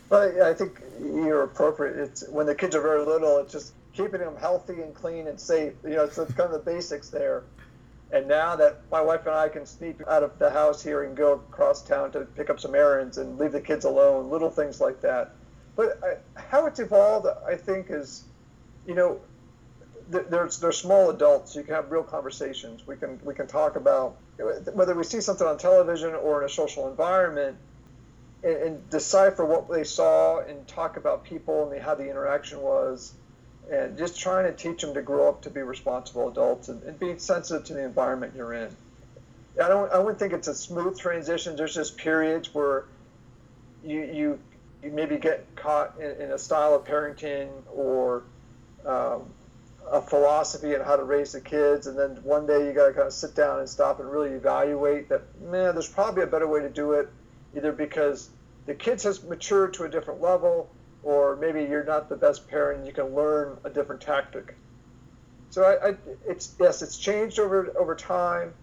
Well, 0.10 0.44
I 0.44 0.54
think 0.54 0.81
you're 1.01 1.44
appropriate. 1.44 1.98
It's 1.98 2.27
when 2.30 2.45
the 2.45 2.56
kids 2.56 2.75
are 2.75 2.81
very 2.81 3.06
little, 3.06 3.39
it's 3.39 3.51
just 3.51 3.74
keeping 3.94 4.19
them 4.19 4.36
healthy 4.38 4.81
and 4.81 4.94
clean 4.94 5.27
and 5.27 5.39
safe. 5.39 5.74
You 5.83 5.92
know, 5.92 6.04
it's, 6.04 6.18
it's 6.18 6.33
kind 6.33 6.51
of 6.51 6.63
the 6.63 6.71
basics 6.71 7.10
there. 7.10 7.44
And 8.13 8.27
now 8.27 8.56
that 8.57 8.77
my 8.92 9.01
wife 9.01 9.25
and 9.25 9.36
I 9.36 9.50
can 9.50 9.65
sneak 9.65 9.98
out 10.07 10.21
of 10.21 10.38
the 10.38 10.51
house 10.51 10.83
here 10.83 11.04
and 11.04 11.18
go 11.18 11.33
across 11.33 11.81
town 11.81 12.12
to 12.12 12.21
pick 12.21 12.51
up 12.51 12.60
some 12.60 12.75
errands 12.75 13.18
and 13.18 13.39
leave 13.39 13.51
the 13.51 13.60
kids 13.60 13.86
alone, 13.86 14.30
little 14.30 14.51
things 14.51 14.80
like 14.80 15.01
that. 15.01 15.31
But 15.75 16.00
I, 16.04 16.39
how 16.39 16.68
it's 16.68 16.80
evolved, 16.80 17.25
I 17.48 17.56
think, 17.56 17.88
is, 17.89 18.24
you 18.86 18.94
know, 18.94 19.19
they're, 20.10 20.48
they're 20.48 20.71
small 20.71 21.10
adults. 21.10 21.56
You 21.56 21.63
can 21.63 21.74
have 21.74 21.92
real 21.92 22.04
conversations. 22.04 22.86
We 22.86 22.98
can 22.98 23.19
we 23.24 23.33
can 23.33 23.48
talk 23.48 23.77
about 23.77 24.18
whether 24.74 24.94
we 24.94 25.04
see 25.04 25.21
something 25.21 25.48
on 25.48 25.57
television 25.57 26.13
or 26.13 26.42
in 26.42 26.45
a 26.45 26.50
social 26.50 26.89
environment, 26.89 27.57
and, 28.44 28.56
and 28.57 28.89
decipher 28.89 29.45
what 29.45 29.69
they 29.69 29.83
saw 29.83 30.42
and 30.42 30.68
talk 30.68 30.98
about 30.98 31.24
people 31.24 31.63
and 31.63 31.71
the, 31.71 31.81
how 31.81 31.95
the 31.95 32.07
interaction 32.07 32.62
was, 32.62 33.13
and 33.71 33.98
just 33.98 34.19
trying 34.19 34.45
to 34.45 34.54
teach 34.54 34.81
them 34.81 34.94
to 34.94 35.01
grow 35.01 35.30
up 35.30 35.42
to 35.44 35.50
be 35.50 35.62
responsible 35.62 36.30
adults 36.30 36.69
and, 36.69 36.83
and 36.83 37.00
being 37.00 37.19
sensitive 37.19 37.65
to 37.65 37.74
the 37.74 37.83
environment 37.83 38.33
you're 38.36 38.54
in. 38.54 38.75
I 39.62 39.68
don't 39.68 39.92
I 39.92 40.00
wouldn't 40.00 40.19
think 40.19 40.33
it's 40.33 40.48
a 40.48 40.56
smooth 40.56 40.98
transition. 41.00 41.55
There's 41.55 41.75
just 41.75 41.98
periods 41.98 42.53
where 42.53 42.86
you 43.84 44.01
you 44.01 44.39
you 44.84 44.91
maybe 44.91 45.17
get 45.17 45.46
caught 45.55 45.96
in, 46.00 46.22
in 46.22 46.32
a 46.32 46.38
style 46.38 46.75
of 46.75 46.86
parenting 46.86 47.50
or 47.74 48.24
um, 48.86 49.24
a 49.89 50.01
philosophy 50.01 50.75
on 50.75 50.82
how 50.82 50.96
to 50.96 51.03
raise 51.03 51.32
the 51.34 51.41
kids, 51.41 51.88
and 51.88 51.98
then 51.98 52.17
one 52.24 52.46
day 52.46 52.65
you 52.65 52.74
got 52.74 52.88
to 52.88 52.93
kind 52.93 53.08
of 53.08 53.13
sit 53.13 53.36
down 53.36 53.60
and 53.60 53.70
stop 53.70 54.00
and 54.00 54.12
really 54.12 54.32
evaluate 54.32 55.10
that. 55.10 55.22
Man, 55.41 55.74
there's 55.74 55.88
probably 55.88 56.24
a 56.24 56.27
better 56.27 56.48
way 56.48 56.62
to 56.62 56.70
do 56.70 56.93
it, 56.93 57.10
either 57.55 57.72
because 57.72 58.29
the 58.65 58.74
kids 58.74 59.03
has 59.03 59.24
matured 59.24 59.74
to 59.75 59.84
a 59.84 59.89
different 59.89 60.22
level, 60.22 60.70
or 61.03 61.36
maybe 61.36 61.63
you're 61.63 61.83
not 61.83 62.10
the 62.10 62.15
best 62.15 62.48
parent 62.48 62.79
and 62.79 62.88
you 62.88 62.93
can 62.93 63.13
learn 63.13 63.57
a 63.63 63.69
different 63.69 64.01
tactic. 64.01 64.55
So 65.50 65.63
I, 65.63 65.89
I 65.89 65.95
it's 66.27 66.55
yes, 66.60 66.81
it's 66.81 66.98
changed 66.98 67.39
over 67.39 67.72
over 67.77 67.95
time, 67.95 68.53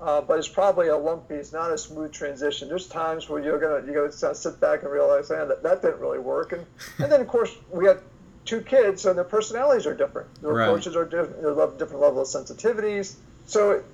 uh, 0.00 0.22
but 0.22 0.38
it's 0.38 0.48
probably 0.48 0.88
a 0.88 0.96
lumpy. 0.96 1.34
It's 1.34 1.52
not 1.52 1.70
a 1.70 1.76
smooth 1.76 2.12
transition. 2.12 2.68
There's 2.68 2.86
times 2.86 3.28
where 3.28 3.42
you're 3.42 3.58
gonna 3.58 3.86
you 3.86 3.92
gotta 3.92 4.34
sit 4.34 4.60
back 4.60 4.82
and 4.82 4.90
realize, 4.90 5.28
man, 5.30 5.48
that, 5.48 5.62
that 5.62 5.82
didn't 5.82 6.00
really 6.00 6.18
work, 6.18 6.52
and 6.52 6.64
and 6.98 7.12
then 7.12 7.20
of 7.20 7.28
course 7.28 7.54
we 7.70 7.84
got 7.84 7.98
two 8.44 8.62
kids, 8.62 9.02
so 9.02 9.12
their 9.12 9.24
personalities 9.24 9.86
are 9.86 9.94
different. 9.94 10.34
Their 10.40 10.52
right. 10.52 10.68
approaches 10.68 10.96
are 10.96 11.04
different. 11.04 11.42
They 11.42 11.54
have 11.54 11.78
different 11.78 12.00
level 12.00 12.22
of 12.22 12.28
sensitivities. 12.28 13.14
So 13.46 13.72
it, 13.72 13.84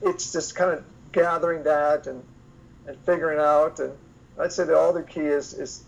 it's 0.00 0.32
just 0.32 0.54
kind 0.54 0.72
of 0.72 0.84
gathering 1.12 1.62
that 1.64 2.06
and 2.06 2.24
and 2.86 2.98
figuring 3.06 3.38
out. 3.38 3.78
And 3.78 3.92
I'd 4.38 4.52
say 4.52 4.64
the 4.64 4.78
other 4.78 5.02
key 5.02 5.20
is 5.20 5.54
is 5.54 5.84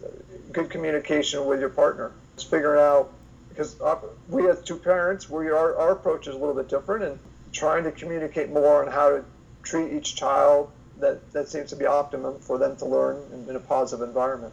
good 0.53 0.71
communication 0.71 1.47
with 1.47 1.61
your 1.61 1.71
partner. 1.71 2.13
It's 2.35 2.45
figuring 2.45 2.81
out 2.81 3.13
because 3.49 3.81
uh, 3.81 3.97
we 4.29 4.49
as 4.49 4.63
two 4.63 4.77
parents, 4.77 5.31
we 5.31 5.49
our, 5.49 5.77
our 5.77 5.93
approach 5.93 6.27
is 6.27 6.35
a 6.35 6.39
little 6.39 6.55
bit 6.55 6.69
different, 6.69 7.05
and 7.05 7.19
trying 7.53 7.85
to 7.85 7.93
communicate 7.93 8.51
more 8.51 8.85
on 8.85 8.91
how 8.91 9.11
to 9.11 9.25
treat 9.63 9.93
each 9.93 10.17
child 10.17 10.71
that 11.01 11.33
that 11.33 11.49
seems 11.49 11.71
to 11.71 11.77
be 11.77 11.87
optimum 11.87 12.39
for 12.41 12.59
them 12.59 12.77
to 12.77 12.85
learn 12.85 13.23
in, 13.33 13.49
in 13.51 13.57
a 13.57 13.61
positive 13.61 14.07
environment. 14.07 14.53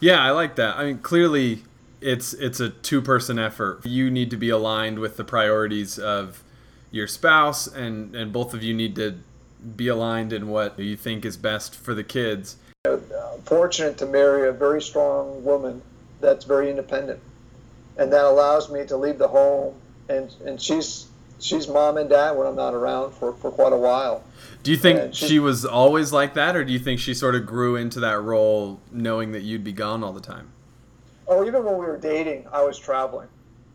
Yeah, 0.00 0.22
I 0.22 0.30
like 0.30 0.56
that. 0.56 0.76
I 0.76 0.84
mean, 0.84 0.98
clearly 0.98 1.62
it's 2.00 2.34
it's 2.34 2.60
a 2.60 2.70
two 2.70 3.00
person 3.00 3.38
effort. 3.38 3.84
You 3.84 4.10
need 4.10 4.30
to 4.30 4.36
be 4.36 4.50
aligned 4.50 4.98
with 4.98 5.16
the 5.16 5.24
priorities 5.24 5.98
of 5.98 6.42
your 6.90 7.06
spouse 7.06 7.66
and 7.66 8.14
and 8.14 8.32
both 8.32 8.54
of 8.54 8.62
you 8.62 8.74
need 8.74 8.94
to 8.96 9.18
be 9.76 9.88
aligned 9.88 10.32
in 10.32 10.48
what 10.48 10.78
you 10.78 10.96
think 10.96 11.24
is 11.24 11.36
best 11.36 11.74
for 11.74 11.94
the 11.94 12.04
kids. 12.04 12.56
Uh, 12.86 12.98
Fortunate 13.44 13.98
to 13.98 14.06
marry 14.06 14.48
a 14.48 14.52
very 14.52 14.80
strong 14.80 15.44
woman 15.44 15.82
that's 16.20 16.44
very 16.44 16.70
independent. 16.70 17.20
And 17.96 18.12
that 18.12 18.24
allows 18.24 18.70
me 18.70 18.84
to 18.86 18.96
leave 18.96 19.18
the 19.18 19.28
home 19.28 19.74
and 20.08 20.34
and 20.44 20.60
she's 20.60 21.06
she's 21.40 21.68
mom 21.68 21.96
and 21.96 22.08
dad 22.08 22.32
when 22.32 22.46
I'm 22.46 22.56
not 22.56 22.74
around 22.74 23.12
for, 23.12 23.34
for 23.34 23.50
quite 23.50 23.72
a 23.72 23.76
while. 23.76 24.22
Do 24.62 24.70
you 24.70 24.76
think 24.76 25.14
she, 25.14 25.28
she 25.28 25.38
was 25.38 25.64
always 25.64 26.12
like 26.12 26.34
that, 26.34 26.56
or 26.56 26.64
do 26.64 26.72
you 26.72 26.78
think 26.78 27.00
she 27.00 27.14
sort 27.14 27.34
of 27.34 27.46
grew 27.46 27.76
into 27.76 28.00
that 28.00 28.20
role 28.20 28.80
knowing 28.90 29.32
that 29.32 29.42
you'd 29.42 29.64
be 29.64 29.72
gone 29.72 30.02
all 30.02 30.12
the 30.12 30.20
time? 30.20 30.50
Oh, 31.26 31.46
even 31.46 31.64
when 31.64 31.74
we 31.74 31.86
were 31.86 31.98
dating, 31.98 32.46
I 32.52 32.62
was 32.62 32.78
traveling. 32.78 33.28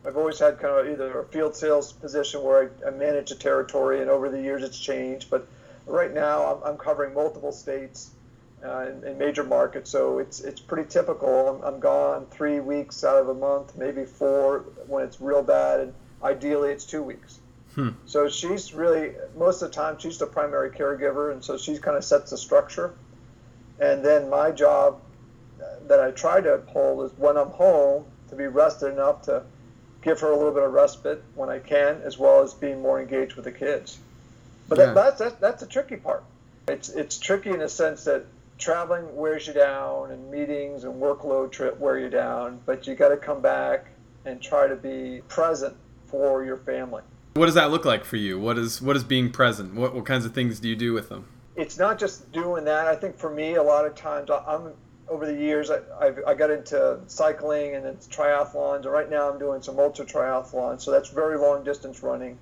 I've 0.06 0.16
always 0.16 0.38
had 0.38 0.58
kind 0.58 0.74
of 0.74 0.92
either 0.92 1.20
a 1.20 1.24
field 1.26 1.54
sales 1.54 1.92
position 1.92 2.42
where 2.42 2.70
I, 2.84 2.88
I 2.88 2.90
manage 2.90 3.30
a 3.30 3.34
territory, 3.34 4.00
and 4.00 4.10
over 4.10 4.30
the 4.30 4.40
years 4.40 4.62
it's 4.62 4.78
changed. 4.78 5.30
But 5.30 5.46
right 5.86 6.12
now, 6.12 6.54
I'm, 6.54 6.72
I'm 6.72 6.78
covering 6.78 7.14
multiple 7.14 7.52
states 7.52 8.10
uh, 8.64 8.86
in, 8.88 9.04
in, 9.04 9.18
major 9.18 9.44
markets, 9.44 9.90
so 9.90 10.18
it's 10.18 10.40
it's 10.40 10.60
pretty 10.60 10.88
typical. 10.88 11.48
I'm, 11.48 11.74
I'm 11.74 11.80
gone 11.80 12.26
three 12.30 12.60
weeks 12.60 13.04
out 13.04 13.16
of 13.16 13.28
a 13.28 13.34
month, 13.34 13.76
maybe 13.76 14.04
four 14.04 14.60
when 14.86 15.04
it's 15.04 15.20
real 15.20 15.42
bad, 15.42 15.80
and 15.80 15.94
ideally 16.22 16.70
it's 16.70 16.84
two 16.84 17.02
weeks. 17.02 17.38
Hmm. 17.74 17.90
So 18.06 18.28
she's 18.28 18.74
really 18.74 19.12
most 19.36 19.62
of 19.62 19.70
the 19.70 19.74
time 19.74 19.98
she's 19.98 20.18
the 20.18 20.26
primary 20.26 20.70
caregiver, 20.70 21.32
and 21.32 21.42
so 21.42 21.56
she 21.56 21.78
kind 21.78 21.96
of 21.96 22.04
sets 22.04 22.30
the 22.30 22.38
structure. 22.38 22.94
And 23.78 24.04
then 24.04 24.28
my 24.28 24.50
job 24.50 25.00
that 25.86 26.00
I 26.00 26.10
try 26.10 26.40
to 26.40 26.54
uphold 26.54 27.10
is 27.10 27.18
when 27.18 27.36
I'm 27.36 27.50
home 27.50 28.04
to 28.28 28.36
be 28.36 28.46
rested 28.46 28.92
enough 28.92 29.22
to 29.22 29.42
give 30.02 30.20
her 30.20 30.30
a 30.30 30.36
little 30.36 30.52
bit 30.52 30.62
of 30.62 30.72
respite 30.72 31.22
when 31.34 31.48
I 31.48 31.58
can, 31.58 32.00
as 32.04 32.18
well 32.18 32.42
as 32.42 32.54
being 32.54 32.80
more 32.80 33.00
engaged 33.00 33.34
with 33.34 33.44
the 33.44 33.52
kids. 33.52 33.98
But 34.68 34.78
yeah. 34.78 34.86
that, 34.86 34.94
that's, 34.94 35.18
that's 35.18 35.34
that's 35.36 35.60
the 35.62 35.66
tricky 35.66 35.96
part. 35.96 36.24
It's 36.68 36.88
it's 36.88 37.18
tricky 37.18 37.50
in 37.50 37.58
the 37.58 37.68
sense 37.68 38.04
that 38.04 38.24
traveling 38.60 39.16
wears 39.16 39.46
you 39.46 39.52
down, 39.52 40.12
and 40.12 40.30
meetings 40.30 40.84
and 40.84 40.94
workload 40.94 41.50
trip 41.50 41.78
wear 41.78 41.98
you 41.98 42.08
down. 42.08 42.60
But 42.66 42.86
you 42.86 42.94
got 42.94 43.08
to 43.08 43.16
come 43.16 43.40
back 43.40 43.86
and 44.24 44.40
try 44.40 44.68
to 44.68 44.76
be 44.76 45.22
present 45.28 45.76
for 46.06 46.44
your 46.44 46.58
family. 46.58 47.02
What 47.34 47.46
does 47.46 47.54
that 47.54 47.70
look 47.70 47.84
like 47.84 48.04
for 48.04 48.16
you? 48.16 48.38
What 48.38 48.58
is 48.58 48.82
what 48.82 48.96
is 48.96 49.04
being 49.04 49.30
present? 49.32 49.74
What 49.74 49.94
what 49.94 50.04
kinds 50.06 50.24
of 50.24 50.34
things 50.34 50.60
do 50.60 50.68
you 50.68 50.76
do 50.76 50.92
with 50.92 51.08
them? 51.08 51.26
It's 51.56 51.78
not 51.78 51.98
just 51.98 52.30
doing 52.32 52.64
that. 52.64 52.86
I 52.86 52.94
think 52.94 53.18
for 53.18 53.30
me, 53.30 53.54
a 53.54 53.62
lot 53.62 53.86
of 53.86 53.94
times 53.94 54.30
I'm 54.30 54.72
over 55.10 55.26
the 55.26 55.34
years, 55.34 55.70
I, 55.70 55.80
I've, 56.00 56.20
I 56.26 56.34
got 56.34 56.50
into 56.50 57.00
cycling 57.08 57.74
and 57.74 57.84
it's 57.84 58.06
triathlons. 58.06 58.76
And 58.76 58.86
right 58.86 59.10
now 59.10 59.28
I'm 59.30 59.38
doing 59.38 59.60
some 59.60 59.78
ultra 59.78 60.06
triathlons. 60.06 60.82
So 60.82 60.92
that's 60.92 61.10
very 61.10 61.36
long 61.36 61.64
distance 61.64 62.02
running. 62.02 62.38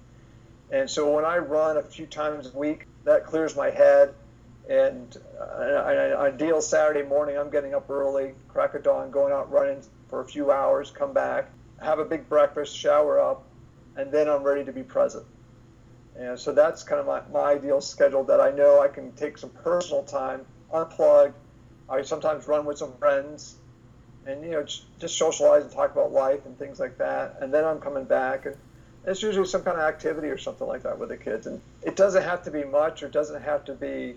And 0.71 0.89
so 0.89 1.11
when 1.11 1.25
I 1.25 1.39
run 1.39 1.79
a 1.79 1.83
few 1.83 2.07
times 2.07 2.53
a 2.55 2.57
week, 2.57 2.87
that 3.05 3.25
clears 3.25 3.57
my 3.57 3.71
head. 3.71 4.15
And 4.69 5.17
uh, 5.41 6.17
ideal 6.19 6.61
Saturday 6.61 7.03
morning, 7.03 7.39
I'm 7.39 7.51
getting 7.51 7.75
up 7.75 7.89
early, 7.89 8.35
crack 8.49 8.75
of 8.75 8.83
dawn, 8.83 9.11
going 9.11 9.33
out 9.33 9.51
running 9.51 9.83
for 10.09 10.21
a 10.21 10.27
few 10.27 10.51
hours, 10.51 10.91
come 10.91 11.15
back, 11.15 11.51
have 11.81 11.99
a 11.99 12.05
big 12.05 12.29
breakfast, 12.29 12.77
shower 12.77 13.19
up, 13.19 13.45
and 13.97 14.13
then 14.13 14.29
I'm 14.29 14.43
ready 14.43 14.65
to 14.65 14.73
be 14.73 14.83
present. 14.83 15.25
And 16.17 16.39
so 16.39 16.53
that's 16.53 16.83
kind 16.83 17.01
of 17.01 17.07
my, 17.07 17.23
my 17.33 17.53
ideal 17.53 17.81
schedule 17.81 18.25
that 18.25 18.41
I 18.41 18.51
know 18.51 18.81
I 18.81 18.89
can 18.89 19.13
take 19.13 19.39
some 19.39 19.51
personal 19.51 20.03
time, 20.03 20.45
unplug, 20.73 21.33
I 21.89 22.03
sometimes 22.03 22.47
run 22.47 22.67
with 22.67 22.77
some 22.77 22.93
friends, 22.99 23.57
and 24.27 24.45
you 24.45 24.51
know 24.51 24.63
just 24.63 25.17
socialize 25.17 25.63
and 25.63 25.73
talk 25.73 25.93
about 25.93 26.13
life 26.13 26.45
and 26.45 26.59
things 26.59 26.79
like 26.79 26.99
that. 26.99 27.39
And 27.41 27.53
then 27.55 27.65
I'm 27.65 27.81
coming 27.81 28.05
back, 28.05 28.45
and 28.45 28.57
it's 29.07 29.23
usually 29.23 29.47
some 29.47 29.63
kind 29.63 29.79
of 29.79 29.85
activity 29.85 30.29
or 30.29 30.37
something 30.37 30.67
like 30.67 30.83
that 30.83 30.99
with 30.99 31.09
the 31.09 31.17
kids. 31.17 31.47
And 31.47 31.63
it 31.83 31.97
doesn't 31.97 32.23
have 32.23 32.43
to 32.43 32.51
be 32.51 32.65
much, 32.65 33.03
or 33.03 33.09
doesn't 33.09 33.43
have 33.43 33.65
to 33.65 33.75
be 33.75 34.17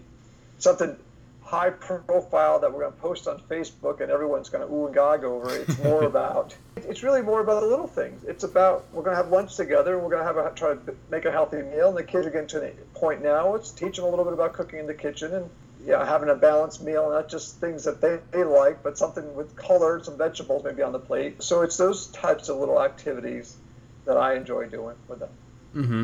something 0.61 0.95
high 1.41 1.69
profile 1.69 2.59
that 2.59 2.71
we're 2.71 2.79
going 2.79 2.93
to 2.93 2.99
post 2.99 3.27
on 3.27 3.37
Facebook 3.49 3.99
and 3.99 4.09
everyone's 4.09 4.47
going 4.47 4.65
to 4.65 4.73
ooh 4.73 4.85
and 4.85 4.95
gog 4.95 5.25
over. 5.25 5.53
It. 5.53 5.67
It's 5.67 5.83
more 5.83 6.03
about 6.13 6.55
it's 6.77 7.03
really 7.03 7.21
more 7.21 7.41
about 7.41 7.59
the 7.59 7.67
little 7.67 7.87
things. 7.87 8.23
It's 8.23 8.45
about 8.45 8.85
we're 8.93 9.03
going 9.03 9.17
to 9.17 9.21
have 9.21 9.31
lunch 9.31 9.57
together 9.57 9.95
and 9.95 10.03
we're 10.03 10.11
going 10.11 10.21
to 10.21 10.25
have 10.25 10.37
a 10.37 10.55
try 10.55 10.75
to 10.75 10.95
make 11.09 11.25
a 11.25 11.31
healthy 11.31 11.61
meal. 11.61 11.89
And 11.89 11.97
the 11.97 12.03
kids 12.03 12.25
are 12.25 12.29
getting 12.29 12.47
to 12.49 12.59
the 12.61 12.71
point 12.93 13.21
now. 13.21 13.51
Let's 13.51 13.71
teach 13.71 13.97
them 13.97 14.05
a 14.05 14.09
little 14.09 14.23
bit 14.23 14.33
about 14.33 14.53
cooking 14.53 14.79
in 14.79 14.87
the 14.87 14.93
kitchen 14.93 15.33
and 15.33 15.49
you 15.85 15.91
know, 15.91 16.05
having 16.05 16.29
a 16.29 16.35
balanced 16.35 16.83
meal, 16.83 17.09
not 17.09 17.27
just 17.27 17.59
things 17.59 17.83
that 17.83 18.01
they, 18.01 18.19
they 18.31 18.43
like, 18.43 18.83
but 18.83 18.97
something 18.97 19.35
with 19.35 19.55
color, 19.55 20.01
some 20.03 20.17
vegetables 20.17 20.63
maybe 20.63 20.83
on 20.83 20.91
the 20.91 20.99
plate. 20.99 21.41
So 21.41 21.63
it's 21.63 21.75
those 21.75 22.07
types 22.07 22.49
of 22.49 22.57
little 22.57 22.81
activities 22.81 23.57
that 24.05 24.15
I 24.15 24.35
enjoy 24.35 24.67
doing 24.67 24.95
with 25.07 25.19
them. 25.19 25.29
Mm-hmm. 25.75 26.03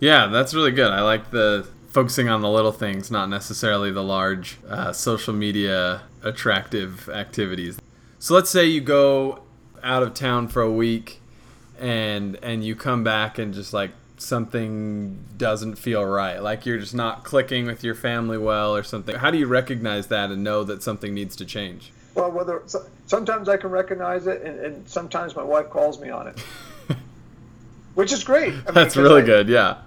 Yeah, 0.00 0.26
that's 0.26 0.52
really 0.52 0.72
good. 0.72 0.90
I 0.90 1.02
like 1.02 1.30
the 1.30 1.66
focusing 1.94 2.28
on 2.28 2.40
the 2.40 2.50
little 2.50 2.72
things, 2.72 3.08
not 3.08 3.28
necessarily 3.28 3.92
the 3.92 4.02
large 4.02 4.58
uh, 4.68 4.92
social 4.92 5.32
media 5.32 6.02
attractive 6.24 7.08
activities. 7.08 7.78
So 8.18 8.34
let's 8.34 8.50
say 8.50 8.66
you 8.66 8.80
go 8.80 9.44
out 9.80 10.02
of 10.02 10.12
town 10.12 10.48
for 10.48 10.60
a 10.60 10.70
week 10.70 11.20
and 11.78 12.36
and 12.42 12.64
you 12.64 12.74
come 12.74 13.04
back 13.04 13.38
and 13.38 13.54
just 13.54 13.72
like 13.72 13.92
something 14.16 15.24
doesn't 15.36 15.76
feel 15.76 16.04
right 16.04 16.38
like 16.42 16.64
you're 16.64 16.78
just 16.78 16.94
not 16.94 17.24
clicking 17.24 17.66
with 17.66 17.84
your 17.84 17.94
family 17.94 18.38
well 18.38 18.74
or 18.74 18.82
something. 18.82 19.14
How 19.14 19.30
do 19.30 19.38
you 19.38 19.46
recognize 19.46 20.08
that 20.08 20.30
and 20.30 20.42
know 20.42 20.64
that 20.64 20.82
something 20.82 21.14
needs 21.14 21.36
to 21.36 21.44
change? 21.44 21.92
Well 22.14 22.30
whether 22.30 22.62
sometimes 23.06 23.48
i 23.48 23.56
can 23.56 23.70
recognize 23.70 24.26
it 24.26 24.42
and, 24.42 24.58
and 24.60 24.88
sometimes 24.88 25.36
my 25.36 25.42
wife 25.42 25.70
calls 25.70 26.00
me 26.00 26.10
on 26.10 26.26
it 26.26 26.42
which 27.94 28.12
is 28.12 28.24
great 28.24 28.52
I 28.52 28.56
mean, 28.56 28.74
that's 28.74 28.96
really 28.96 29.22
I, 29.22 29.26
good 29.26 29.48
yeah 29.48 29.78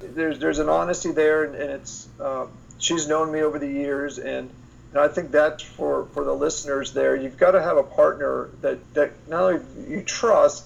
there's 0.00 0.38
there's 0.38 0.58
an 0.58 0.68
honesty 0.68 1.12
there 1.12 1.44
and, 1.44 1.54
and 1.54 1.70
it's 1.70 2.08
uh, 2.20 2.46
she's 2.78 3.08
known 3.08 3.32
me 3.32 3.42
over 3.42 3.58
the 3.58 3.68
years 3.68 4.18
and 4.18 4.50
and 4.92 5.02
I 5.02 5.08
think 5.08 5.32
that 5.32 5.60
for, 5.60 6.06
for 6.14 6.22
the 6.22 6.32
listeners 6.32 6.92
there. 6.92 7.16
You've 7.16 7.36
got 7.36 7.50
to 7.50 7.60
have 7.60 7.76
a 7.76 7.82
partner 7.82 8.50
that, 8.60 8.94
that 8.94 9.10
not 9.28 9.42
only 9.42 9.64
you 9.88 10.02
trust, 10.02 10.64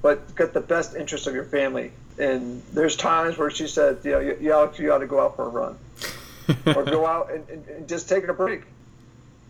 but 0.00 0.34
get 0.34 0.54
the 0.54 0.62
best 0.62 0.96
interest 0.96 1.26
of 1.26 1.34
your 1.34 1.44
family 1.44 1.92
and 2.20 2.62
there's 2.72 2.96
times 2.96 3.38
where 3.38 3.50
she 3.50 3.66
said, 3.66 3.98
you 4.04 4.12
know, 4.12 4.20
you, 4.20 4.36
you, 4.40 4.52
ought, 4.52 4.78
you 4.78 4.92
ought 4.92 4.98
to 4.98 5.06
go 5.06 5.20
out 5.20 5.36
for 5.36 5.46
a 5.46 5.48
run 5.48 5.78
or 6.66 6.84
go 6.84 7.06
out 7.06 7.32
and, 7.32 7.48
and, 7.48 7.66
and, 7.68 7.88
just 7.88 8.08
taking 8.08 8.28
a 8.28 8.34
break. 8.34 8.62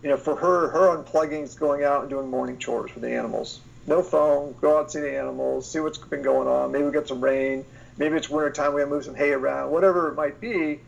You 0.01 0.09
know, 0.09 0.17
for 0.17 0.35
her, 0.35 0.69
her 0.69 0.97
unplugging 0.97 1.43
is 1.43 1.53
going 1.53 1.83
out 1.83 2.01
and 2.01 2.09
doing 2.09 2.29
morning 2.29 2.57
chores 2.57 2.93
with 2.93 3.03
the 3.03 3.11
animals. 3.11 3.59
No 3.87 4.03
phone, 4.03 4.55
go 4.61 4.79
out 4.79 4.91
see 4.91 4.99
the 4.99 5.17
animals, 5.17 5.69
see 5.69 5.79
what's 5.79 5.97
been 5.97 6.21
going 6.21 6.47
on. 6.47 6.71
Maybe 6.71 6.85
we 6.85 6.91
get 6.91 7.07
some 7.07 7.21
rain. 7.21 7.65
Maybe 7.97 8.15
it's 8.15 8.29
winter 8.29 8.51
time, 8.51 8.73
we 8.73 8.81
have 8.81 8.89
to 8.89 8.95
move 8.95 9.05
some 9.05 9.15
hay 9.15 9.31
around, 9.31 9.71
whatever 9.71 10.09
it 10.09 10.15
might 10.15 10.39
be. 10.39 10.79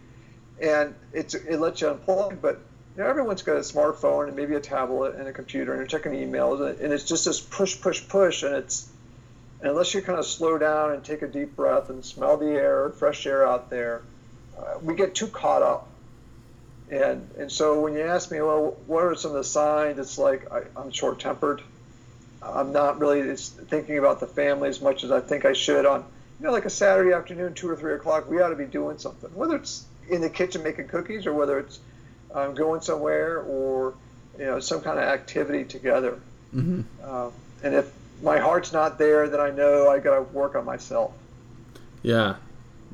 And 0.62 0.96
it's, 1.12 1.34
it 1.34 1.60
lets 1.60 1.82
you 1.82 1.88
unplug, 1.88 2.42
but 2.42 2.60
you 2.96 3.04
know, 3.04 3.10
everyone's 3.10 3.42
got 3.42 3.58
a 3.58 3.62
smartphone 3.62 4.28
and 4.28 4.36
maybe 4.36 4.54
a 4.56 4.60
tablet 4.60 5.16
and 5.16 5.28
a 5.28 5.34
computer 5.34 5.74
and 5.74 5.80
they're 5.80 5.88
checking 5.88 6.12
emails 6.12 6.80
and 6.80 6.94
it's 6.94 7.04
just 7.04 7.26
this 7.26 7.40
push, 7.40 7.82
push, 7.82 8.08
push, 8.08 8.44
and 8.44 8.56
it's 8.56 8.88
and 9.64 9.72
unless 9.72 9.94
you 9.94 10.02
kind 10.02 10.20
of 10.20 10.26
slow 10.26 10.58
down 10.58 10.92
and 10.92 11.06
take 11.06 11.22
a 11.22 11.28
deep 11.28 11.56
breath 11.56 11.90
and 11.90 12.04
smell 12.04 12.36
the 12.36 12.50
air, 12.50 12.90
fresh 12.90 13.26
air 13.26 13.48
out 13.48 13.70
there, 13.70 14.02
uh, 14.60 14.78
we 14.82 14.94
get 14.94 15.16
too 15.16 15.28
caught 15.28 15.62
up. 15.62 15.88
And 16.92 17.30
and 17.38 17.50
so 17.50 17.80
when 17.80 17.94
you 17.94 18.02
ask 18.02 18.30
me, 18.30 18.42
well, 18.42 18.76
what 18.88 19.06
are 19.06 19.16
some 19.16 19.32
of 19.32 19.38
the 19.38 19.46
signs? 19.46 19.98
It's 20.00 20.18
like 20.18 20.52
I, 20.52 20.64
I'm 20.76 20.92
short-tempered. 20.92 21.62
I'm 22.44 22.72
not 22.72 23.00
really 23.00 23.36
thinking 23.36 23.98
about 23.98 24.20
the 24.20 24.28
family 24.28 24.70
as 24.70 24.82
much 24.82 25.04
as 25.04 25.12
I 25.12 25.20
think 25.20 25.46
I 25.46 25.54
should. 25.54 25.86
On 25.86 26.04
you 26.40 26.46
know, 26.46 26.52
like 26.52 26.66
a 26.66 26.70
Saturday 26.70 27.14
afternoon, 27.14 27.54
two 27.54 27.70
or 27.70 27.76
three 27.76 27.94
o'clock, 27.94 28.30
we 28.30 28.42
ought 28.42 28.50
to 28.50 28.56
be 28.56 28.66
doing 28.66 28.98
something. 28.98 29.30
Whether 29.34 29.56
it's 29.56 29.86
in 30.10 30.22
the 30.22 30.30
kitchen 30.30 30.64
making 30.64 30.88
cookies, 30.88 31.26
or 31.26 31.34
whether 31.34 31.60
it's 31.60 31.80
um, 32.34 32.54
going 32.54 32.82
somewhere, 32.82 33.40
or 33.42 33.94
you 34.38 34.46
know, 34.46 34.60
some 34.60 34.82
kind 34.82 34.98
of 34.98 35.06
activity 35.06 35.64
together. 35.64 36.20
Mm-hmm. 36.54 36.82
Uh, 37.04 37.30
and 37.64 37.76
if 37.76 37.92
my 38.22 38.40
heart's 38.40 38.74
not 38.74 38.98
there, 38.98 39.30
then 39.30 39.40
I 39.40 39.52
know 39.52 39.90
I 39.90 40.00
got 40.00 40.16
to 40.16 40.22
work 40.22 40.56
on 40.56 40.66
myself. 40.66 41.14
Yeah, 42.02 42.36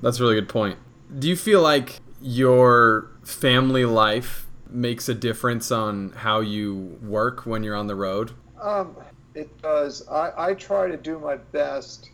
that's 0.01 0.19
a 0.19 0.23
really 0.23 0.35
good 0.35 0.49
point. 0.49 0.77
Do 1.17 1.27
you 1.27 1.35
feel 1.35 1.61
like 1.61 1.99
your 2.21 3.09
family 3.23 3.85
life 3.85 4.47
makes 4.69 5.09
a 5.09 5.15
difference 5.15 5.71
on 5.71 6.11
how 6.11 6.41
you 6.41 6.99
work 7.01 7.45
when 7.45 7.63
you're 7.63 7.75
on 7.75 7.87
the 7.87 7.95
road? 7.95 8.31
Um, 8.61 8.95
it 9.35 9.61
does. 9.61 10.07
I, 10.07 10.31
I 10.37 10.53
try 10.53 10.87
to 10.87 10.97
do 10.97 11.19
my 11.19 11.37
best 11.37 12.09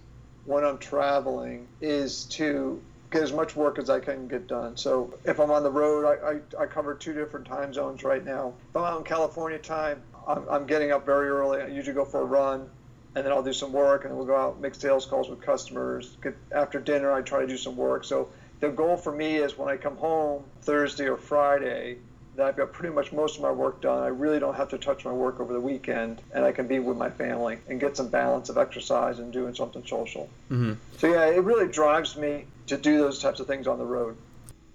when 0.46 0.64
I'm 0.64 0.78
traveling 0.78 1.68
is 1.82 2.26
to 2.26 2.82
get 3.12 3.24
as 3.24 3.34
much 3.34 3.56
work 3.56 3.80
as 3.80 3.90
I 3.90 4.00
can 4.00 4.28
get 4.28 4.48
done. 4.48 4.78
So 4.78 5.14
if 5.26 5.40
I'm 5.40 5.52
on 5.52 5.64
the 5.64 5.72
road, 5.72 6.06
I, 6.06 6.62
I, 6.62 6.64
I 6.64 6.66
cover 6.68 6.94
two 6.94 7.14
different 7.14 7.48
time 7.48 7.74
zones 7.74 8.04
right 8.04 8.24
now. 8.24 8.54
If 8.70 8.76
I'm 8.76 8.84
out 8.84 8.98
in 9.00 9.04
California 9.04 9.58
time, 9.58 10.02
I'm, 10.28 10.44
I'm 10.50 10.66
getting 10.68 10.92
up 10.92 11.06
very 11.06 11.30
early. 11.30 11.62
I 11.62 11.68
usually 11.68 11.96
go 11.96 12.06
for 12.06 12.22
a 12.22 12.26
run 12.26 12.70
and 13.16 13.26
then 13.26 13.32
I'll 13.32 13.44
do 13.44 13.54
some 13.54 13.72
work, 13.72 14.04
and 14.04 14.12
then 14.12 14.18
we'll 14.18 14.28
go 14.28 14.36
out 14.36 14.60
make 14.60 14.76
sales 14.76 15.06
calls 15.06 15.30
with 15.30 15.40
customers. 15.40 16.18
Get, 16.22 16.36
after 16.52 16.82
dinner, 16.82 17.14
I 17.14 17.22
try 17.22 17.40
to 17.40 17.48
do 17.48 17.58
some 17.58 17.78
work. 17.78 18.04
So 18.04 18.30
the 18.60 18.70
goal 18.70 18.98
for 18.98 19.14
me 19.14 19.38
is 19.38 19.58
when 19.58 19.70
I 19.70 19.78
come 19.78 19.96
home 19.96 20.44
Thursday 20.62 21.08
or 21.08 21.16
Friday, 21.16 22.00
that 22.36 22.46
I've 22.46 22.58
got 22.58 22.74
pretty 22.74 22.94
much 22.94 23.12
most 23.12 23.38
of 23.38 23.42
my 23.42 23.52
work 23.52 23.82
done. 23.82 24.04
I 24.04 24.08
really 24.08 24.40
don't 24.40 24.56
have 24.56 24.70
to 24.70 24.78
touch 24.78 25.06
my 25.06 25.12
work 25.12 25.40
over 25.40 25.54
the 25.54 25.60
weekend, 25.60 26.22
and 26.34 26.44
I 26.44 26.52
can 26.52 26.68
be 26.68 26.80
with 26.80 26.98
my 26.98 27.10
family 27.10 27.58
and 27.70 27.80
get 27.80 27.98
some 27.98 28.10
balance 28.10 28.50
of 28.50 28.58
exercise 28.58 29.20
and 29.20 29.32
doing 29.32 29.56
something 29.56 29.86
social. 29.86 30.30
Mm-hmm. 30.52 30.74
So 30.98 31.08
yeah, 31.08 31.26
it 31.26 31.44
really 31.44 31.72
drives 31.72 32.16
me 32.16 32.46
to 32.68 32.78
do 32.78 32.98
those 32.98 33.22
types 33.22 33.40
of 33.40 33.48
things 33.48 33.68
on 33.68 33.78
the 33.78 33.86
road. 33.86 34.18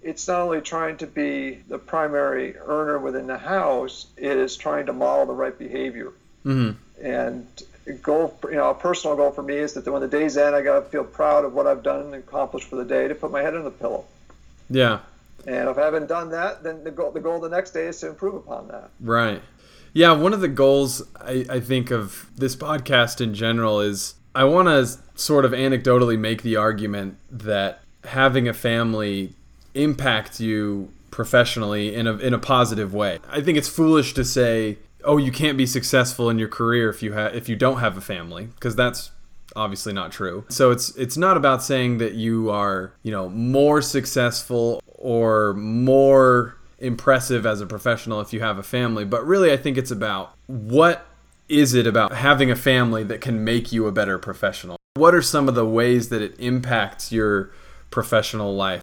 It's 0.01 0.27
not 0.27 0.41
only 0.41 0.61
trying 0.61 0.97
to 0.97 1.07
be 1.07 1.59
the 1.67 1.77
primary 1.77 2.57
earner 2.57 2.97
within 2.97 3.27
the 3.27 3.37
house; 3.37 4.07
it 4.17 4.37
is 4.37 4.57
trying 4.57 4.87
to 4.87 4.93
model 4.93 5.27
the 5.27 5.33
right 5.33 5.57
behavior. 5.57 6.11
Mm-hmm. 6.45 7.05
And 7.05 7.47
goal, 8.01 8.37
you 8.45 8.55
know, 8.55 8.69
a 8.69 8.73
personal 8.73 9.15
goal 9.15 9.31
for 9.31 9.43
me 9.43 9.57
is 9.57 9.73
that 9.73 9.87
when 9.87 10.01
the 10.01 10.07
day's 10.07 10.37
end, 10.37 10.55
I 10.55 10.61
got 10.61 10.79
to 10.79 10.81
feel 10.89 11.03
proud 11.03 11.45
of 11.45 11.53
what 11.53 11.67
I've 11.67 11.83
done 11.83 12.01
and 12.01 12.15
accomplished 12.15 12.67
for 12.67 12.77
the 12.77 12.85
day 12.85 13.07
to 13.07 13.15
put 13.15 13.31
my 13.31 13.41
head 13.41 13.55
on 13.55 13.63
the 13.63 13.71
pillow. 13.71 14.05
Yeah. 14.69 14.99
And 15.47 15.69
if 15.69 15.77
I 15.77 15.85
haven't 15.85 16.07
done 16.07 16.29
that, 16.29 16.63
then 16.63 16.83
the 16.83 16.91
goal, 16.91 17.11
the 17.11 17.19
goal 17.19 17.39
the 17.39 17.49
next 17.49 17.71
day 17.71 17.87
is 17.87 17.99
to 18.01 18.09
improve 18.09 18.35
upon 18.35 18.67
that. 18.67 18.91
Right. 18.99 19.41
Yeah. 19.93 20.13
One 20.13 20.33
of 20.33 20.41
the 20.41 20.47
goals 20.47 21.01
I, 21.19 21.45
I 21.49 21.59
think 21.59 21.91
of 21.91 22.29
this 22.35 22.55
podcast 22.55 23.21
in 23.21 23.33
general 23.33 23.79
is 23.79 24.15
I 24.33 24.43
want 24.45 24.67
to 24.67 25.19
sort 25.19 25.45
of 25.45 25.51
anecdotally 25.51 26.17
make 26.17 26.43
the 26.43 26.55
argument 26.55 27.17
that 27.29 27.81
having 28.03 28.47
a 28.47 28.53
family 28.53 29.33
impacts 29.73 30.39
you 30.39 30.91
professionally 31.11 31.93
in 31.93 32.07
a, 32.07 32.17
in 32.17 32.33
a 32.33 32.39
positive 32.39 32.93
way. 32.93 33.19
I 33.27 33.41
think 33.41 33.57
it's 33.57 33.67
foolish 33.67 34.13
to 34.13 34.23
say, 34.23 34.77
oh, 35.03 35.17
you 35.17 35.31
can't 35.31 35.57
be 35.57 35.65
successful 35.65 36.29
in 36.29 36.39
your 36.39 36.47
career 36.47 36.89
if 36.89 37.03
you 37.03 37.13
have 37.13 37.35
if 37.35 37.49
you 37.49 37.55
don't 37.55 37.79
have 37.79 37.97
a 37.97 38.01
family, 38.01 38.45
because 38.45 38.75
that's 38.75 39.11
obviously 39.55 39.93
not 39.93 40.11
true. 40.11 40.45
So 40.49 40.71
it's 40.71 40.95
it's 40.95 41.17
not 41.17 41.37
about 41.37 41.63
saying 41.63 41.97
that 41.99 42.13
you 42.13 42.49
are, 42.49 42.93
you 43.03 43.11
know, 43.11 43.29
more 43.29 43.81
successful 43.81 44.81
or 44.85 45.53
more 45.53 46.57
impressive 46.79 47.45
as 47.45 47.61
a 47.61 47.65
professional 47.65 48.21
if 48.21 48.33
you 48.33 48.39
have 48.39 48.57
a 48.57 48.63
family, 48.63 49.05
but 49.05 49.25
really 49.25 49.51
I 49.51 49.57
think 49.57 49.77
it's 49.77 49.91
about 49.91 50.33
what 50.47 51.05
is 51.47 51.73
it 51.73 51.85
about 51.85 52.13
having 52.13 52.49
a 52.49 52.55
family 52.55 53.03
that 53.03 53.21
can 53.21 53.43
make 53.43 53.71
you 53.71 53.85
a 53.85 53.91
better 53.91 54.17
professional? 54.17 54.77
What 54.95 55.13
are 55.13 55.21
some 55.21 55.47
of 55.47 55.55
the 55.55 55.65
ways 55.65 56.09
that 56.09 56.21
it 56.21 56.39
impacts 56.39 57.11
your 57.11 57.51
professional 57.91 58.55
life? 58.55 58.81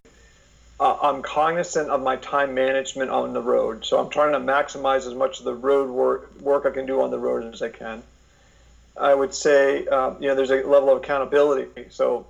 Uh, 0.79 0.97
I'm 1.01 1.21
cognizant 1.21 1.89
of 1.89 2.01
my 2.01 2.15
time 2.17 2.53
management 2.53 3.11
on 3.11 3.33
the 3.33 3.41
road. 3.41 3.83
So 3.83 3.99
I'm 3.99 4.09
trying 4.09 4.31
to 4.31 4.39
maximize 4.39 5.07
as 5.07 5.13
much 5.13 5.39
of 5.39 5.45
the 5.45 5.53
road 5.53 5.89
work, 5.89 6.39
work 6.39 6.65
I 6.65 6.69
can 6.69 6.85
do 6.85 7.01
on 7.01 7.11
the 7.11 7.19
road 7.19 7.53
as 7.53 7.61
I 7.61 7.69
can. 7.69 8.01
I 8.99 9.13
would 9.13 9.33
say, 9.33 9.87
um, 9.87 10.17
you 10.21 10.27
know, 10.27 10.35
there's 10.35 10.51
a 10.51 10.61
level 10.67 10.89
of 10.89 10.97
accountability. 10.97 11.85
So 11.89 12.27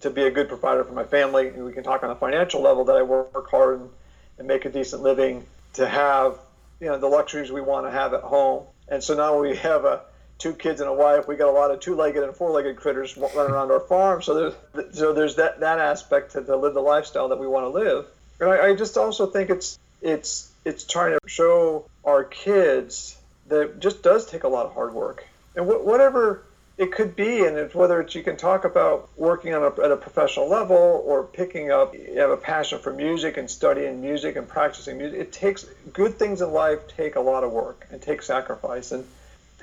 to 0.00 0.10
be 0.10 0.22
a 0.22 0.30
good 0.30 0.48
provider 0.48 0.84
for 0.84 0.92
my 0.92 1.04
family, 1.04 1.50
we 1.50 1.72
can 1.72 1.82
talk 1.82 2.04
on 2.04 2.10
a 2.10 2.14
financial 2.14 2.62
level 2.62 2.84
that 2.84 2.96
I 2.96 3.02
work 3.02 3.50
hard 3.50 3.80
and, 3.80 3.90
and 4.38 4.48
make 4.48 4.64
a 4.64 4.70
decent 4.70 5.02
living 5.02 5.44
to 5.74 5.86
have, 5.86 6.38
you 6.80 6.86
know, 6.86 6.98
the 6.98 7.08
luxuries 7.08 7.50
we 7.50 7.60
want 7.60 7.86
to 7.86 7.90
have 7.90 8.14
at 8.14 8.22
home. 8.22 8.64
And 8.88 9.02
so 9.02 9.14
now 9.14 9.40
we 9.40 9.56
have 9.56 9.84
a 9.84 10.02
two 10.38 10.54
kids 10.54 10.80
and 10.80 10.88
a 10.88 10.92
wife. 10.92 11.26
We 11.26 11.36
got 11.36 11.48
a 11.48 11.52
lot 11.52 11.70
of 11.70 11.80
two-legged 11.80 12.22
and 12.22 12.34
four-legged 12.34 12.76
critters 12.76 13.16
running 13.16 13.52
around 13.52 13.70
our 13.70 13.80
farm. 13.80 14.22
So 14.22 14.34
there's 14.74 14.94
so 14.96 15.12
there's 15.12 15.36
that 15.36 15.60
that 15.60 15.78
aspect 15.78 16.32
to, 16.32 16.42
to 16.42 16.56
live 16.56 16.74
the 16.74 16.80
lifestyle 16.80 17.28
that 17.28 17.38
we 17.38 17.46
want 17.46 17.64
to 17.64 17.70
live. 17.70 18.06
And 18.40 18.48
I, 18.48 18.68
I 18.68 18.74
just 18.74 18.96
also 18.96 19.26
think 19.26 19.50
it's 19.50 19.78
it's 20.00 20.52
it's 20.64 20.84
trying 20.84 21.18
to 21.18 21.28
show 21.28 21.86
our 22.04 22.22
kids 22.24 23.16
that 23.48 23.60
it 23.60 23.80
just 23.80 24.02
does 24.02 24.26
take 24.26 24.44
a 24.44 24.48
lot 24.48 24.66
of 24.66 24.74
hard 24.74 24.94
work 24.94 25.26
and 25.54 25.66
wh- 25.66 25.84
whatever 25.84 26.40
it 26.78 26.90
could 26.90 27.14
be, 27.14 27.44
and 27.44 27.72
whether 27.74 28.00
it's 28.00 28.14
you 28.14 28.22
can 28.22 28.36
talk 28.36 28.64
about 28.64 29.08
working 29.16 29.54
on 29.54 29.62
a, 29.62 29.80
at 29.82 29.90
a 29.90 29.96
professional 29.96 30.48
level 30.48 31.02
or 31.04 31.24
picking 31.24 31.70
up, 31.70 31.94
you 31.94 32.18
have 32.18 32.30
a 32.30 32.36
passion 32.36 32.78
for 32.78 32.92
music 32.92 33.36
and 33.36 33.50
studying 33.50 34.00
music 34.00 34.36
and 34.36 34.48
practicing 34.48 34.96
music. 34.96 35.20
It 35.20 35.32
takes 35.32 35.64
good 35.92 36.14
things 36.14 36.40
in 36.40 36.50
life 36.50 36.80
take 36.88 37.16
a 37.16 37.20
lot 37.20 37.44
of 37.44 37.52
work 37.52 37.86
and 37.90 38.00
take 38.00 38.22
sacrifice 38.22 38.92
and 38.92 39.04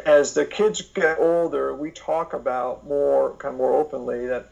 as 0.05 0.33
the 0.33 0.45
kids 0.45 0.81
get 0.93 1.19
older, 1.19 1.73
we 1.73 1.91
talk 1.91 2.33
about 2.33 2.85
more, 2.85 3.31
kind 3.37 3.53
of 3.53 3.57
more 3.57 3.75
openly 3.75 4.27
that, 4.27 4.45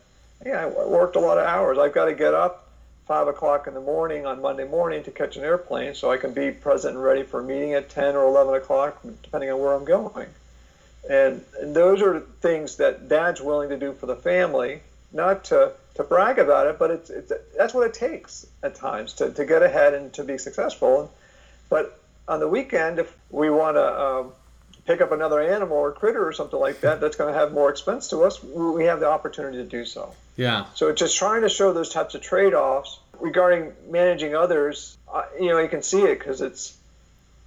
yeah, 0.45 0.63
I 0.63 0.65
worked 0.65 1.15
a 1.15 1.19
lot 1.19 1.37
of 1.37 1.45
hours. 1.45 1.77
I've 1.77 1.93
got 1.93 2.05
to 2.05 2.13
get 2.13 2.33
up 2.33 2.63
five 3.07 3.27
o'clock 3.27 3.67
in 3.67 3.73
the 3.73 3.79
morning 3.79 4.25
on 4.25 4.41
Monday 4.41 4.65
morning 4.65 5.03
to 5.03 5.11
catch 5.11 5.37
an 5.37 5.43
airplane 5.43 5.93
so 5.93 6.11
I 6.11 6.17
can 6.17 6.33
be 6.33 6.51
present 6.51 6.95
and 6.95 7.03
ready 7.03 7.23
for 7.23 7.39
a 7.39 7.43
meeting 7.43 7.73
at 7.73 7.89
10 7.89 8.15
or 8.15 8.25
11 8.25 8.55
o'clock, 8.55 8.97
depending 9.23 9.49
on 9.51 9.59
where 9.59 9.73
I'm 9.73 9.85
going. 9.85 10.27
And, 11.09 11.43
and 11.61 11.75
those 11.75 12.01
are 12.01 12.19
things 12.19 12.77
that 12.77 13.07
dad's 13.07 13.41
willing 13.41 13.69
to 13.69 13.77
do 13.77 13.93
for 13.93 14.05
the 14.05 14.15
family, 14.15 14.81
not 15.13 15.45
to, 15.45 15.71
to 15.95 16.03
brag 16.03 16.39
about 16.39 16.67
it, 16.67 16.77
but 16.77 16.91
it's, 16.91 17.09
it's, 17.09 17.31
that's 17.57 17.73
what 17.73 17.87
it 17.87 17.93
takes 17.93 18.45
at 18.61 18.75
times 18.75 19.13
to, 19.13 19.31
to 19.31 19.45
get 19.45 19.63
ahead 19.63 19.93
and 19.93 20.13
to 20.13 20.23
be 20.23 20.37
successful. 20.37 21.11
But 21.69 21.99
on 22.27 22.39
the 22.39 22.47
weekend, 22.47 22.99
if 22.99 23.15
we 23.29 23.49
want 23.49 23.77
to, 23.77 24.01
um, 24.01 24.31
pick 24.87 25.01
up 25.01 25.11
another 25.11 25.41
animal 25.41 25.77
or 25.77 25.91
critter 25.91 26.25
or 26.25 26.31
something 26.31 26.59
like 26.59 26.79
that 26.79 27.01
that's 27.01 27.17
going 27.17 27.31
to 27.31 27.37
have 27.37 27.51
more 27.51 27.69
expense 27.69 28.07
to 28.07 28.23
us, 28.23 28.41
we 28.41 28.85
have 28.85 29.01
the 29.01 29.07
opportunity 29.07 29.57
to 29.57 29.65
do 29.65 29.83
so. 29.83 30.13
Yeah. 30.37 30.65
So 30.75 30.87
it's 30.87 30.99
just 30.99 31.17
trying 31.17 31.41
to 31.41 31.49
show 31.49 31.73
those 31.73 31.89
types 31.89 32.15
of 32.15 32.21
trade-offs 32.21 32.99
regarding 33.19 33.73
managing 33.89 34.33
others. 34.33 34.97
Uh, 35.13 35.23
you 35.39 35.49
know, 35.49 35.59
you 35.59 35.67
can 35.67 35.83
see 35.83 36.03
it 36.03 36.17
because 36.17 36.39
it's 36.39 36.77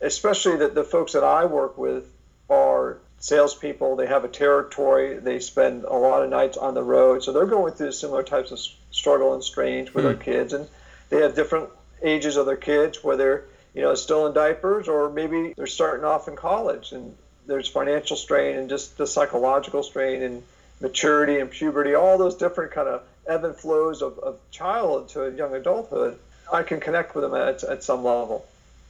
especially 0.02 0.58
that 0.58 0.74
the 0.74 0.84
folks 0.84 1.14
that 1.14 1.24
I 1.24 1.46
work 1.46 1.78
with 1.78 2.04
are 2.50 2.98
salespeople. 3.20 3.96
They 3.96 4.06
have 4.06 4.24
a 4.24 4.28
territory. 4.28 5.18
They 5.18 5.38
spend 5.38 5.84
a 5.84 5.94
lot 5.94 6.22
of 6.22 6.30
nights 6.30 6.56
on 6.56 6.74
the 6.74 6.82
road, 6.82 7.22
so 7.22 7.32
they're 7.32 7.46
going 7.46 7.74
through 7.74 7.92
similar 7.92 8.22
types 8.22 8.50
of 8.50 8.58
struggle 8.90 9.34
and 9.34 9.44
strains 9.44 9.94
with 9.94 10.04
mm. 10.04 10.08
their 10.08 10.16
hmm. 10.16 10.22
kids, 10.22 10.52
and 10.52 10.66
they 11.10 11.20
have 11.20 11.34
different 11.34 11.70
ages 12.02 12.36
of 12.36 12.46
their 12.46 12.56
kids, 12.56 13.04
whether 13.04 13.44
you 13.74 13.82
know 13.82 13.94
still 13.94 14.26
in 14.26 14.34
diapers 14.34 14.88
or 14.88 15.10
maybe 15.10 15.54
they're 15.56 15.66
starting 15.66 16.04
off 16.04 16.26
in 16.26 16.34
college 16.34 16.90
and 16.90 17.14
there's 17.46 17.68
financial 17.68 18.16
strain 18.16 18.56
and 18.56 18.68
just 18.68 18.96
the 18.96 19.06
psychological 19.06 19.82
strain 19.82 20.22
and 20.22 20.42
maturity 20.80 21.38
and 21.38 21.50
puberty, 21.50 21.94
all 21.94 22.16
those 22.18 22.36
different 22.36 22.72
kind 22.72 22.88
of 22.88 23.02
ebb 23.26 23.44
and 23.44 23.54
flows 23.56 24.02
of, 24.02 24.18
of 24.18 24.38
childhood 24.50 25.08
to 25.10 25.36
young 25.36 25.54
adulthood, 25.54 26.18
I 26.52 26.62
can 26.62 26.80
connect 26.80 27.14
with 27.14 27.22
them 27.22 27.34
at, 27.34 27.62
at 27.64 27.84
some 27.84 28.02
level. 28.02 28.46